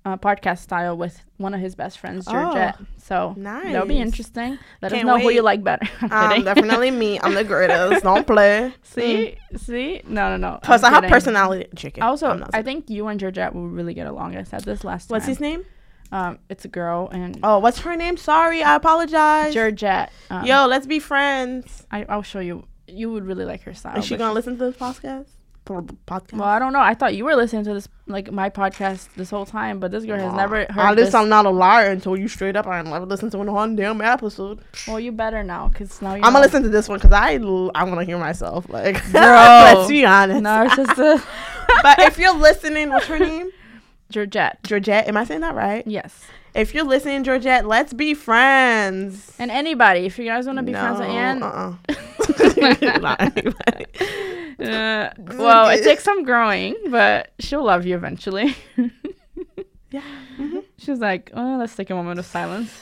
[0.05, 2.79] uh, podcast style with one of his best friends, Oh, Georgette.
[2.99, 4.59] so that'll be interesting.
[4.81, 5.87] Let us Can't know who you like better.
[6.03, 7.19] I'm Um, definitely me.
[7.21, 8.05] I'm the greatest.
[8.05, 8.73] Don't play.
[8.83, 10.61] see, see, no, no, no.
[10.63, 11.13] Plus, I'm I have kidding.
[11.15, 11.67] personality.
[11.75, 12.03] Chicken.
[12.05, 14.37] Also, I think you and Georgette will really get along.
[14.37, 15.31] I said this last What's time.
[15.31, 15.65] his name?
[16.13, 18.17] Um, it's a girl and Oh, what's her name?
[18.17, 19.53] Sorry, I apologize.
[19.55, 20.13] Georgette.
[20.31, 21.85] Um, Yo, let's be friends.
[21.91, 22.67] I, I'll show you.
[22.87, 23.99] You would really like her style.
[23.99, 25.27] Is she gonna listen to this podcast?
[25.67, 26.33] podcast.
[26.35, 26.81] Well, I don't know.
[26.81, 30.05] I thought you were listening to this like my podcast this whole time, but this
[30.05, 31.15] girl has never heard At least.
[31.15, 34.61] I'm not a liar until you straight up I never listened to one damn episode.
[34.87, 36.23] well, you better now, cause now you.
[36.23, 36.39] I'm know.
[36.39, 38.69] gonna listen to this one because I l- I want to hear myself.
[38.69, 39.21] Like, Bro.
[39.21, 40.43] let's be honest.
[40.45, 41.27] Narcissist.
[41.83, 43.51] but if you're listening, what's her name?
[44.11, 44.63] Georgette.
[44.63, 45.09] Georgette.
[45.09, 45.87] Am I saying that right?
[45.87, 46.25] Yes.
[46.55, 49.35] If you're listening, Georgette, let's be friends.
[49.39, 51.75] And anybody, if you guys want to be friends with Anne, Uh-uh.
[53.01, 53.87] Not anybody.
[54.61, 58.55] uh, well, it takes some growing, but she'll love you eventually.
[59.93, 60.03] Yeah.
[60.37, 60.65] Mhm.
[60.79, 62.73] She's like, oh, let's take a moment of silence.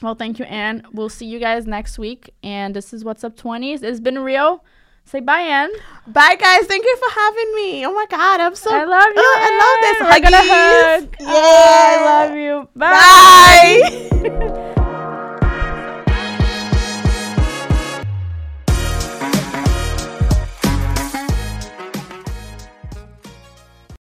[0.00, 0.82] well, thank you, Anne.
[0.92, 2.32] We'll see you guys next week.
[2.42, 3.82] And this is What's Up 20s.
[3.82, 4.64] It's been real.
[5.08, 5.70] Say bye, Anne.
[6.06, 6.66] Bye, guys.
[6.66, 7.86] Thank you for having me.
[7.86, 8.70] Oh my God, I'm so.
[8.70, 9.22] I love you.
[9.24, 10.00] Oh, I love this.
[10.06, 11.16] We're gonna hug.
[11.20, 12.68] Oh, I love you.
[12.76, 13.80] Bye.
[14.28, 14.74] Bye.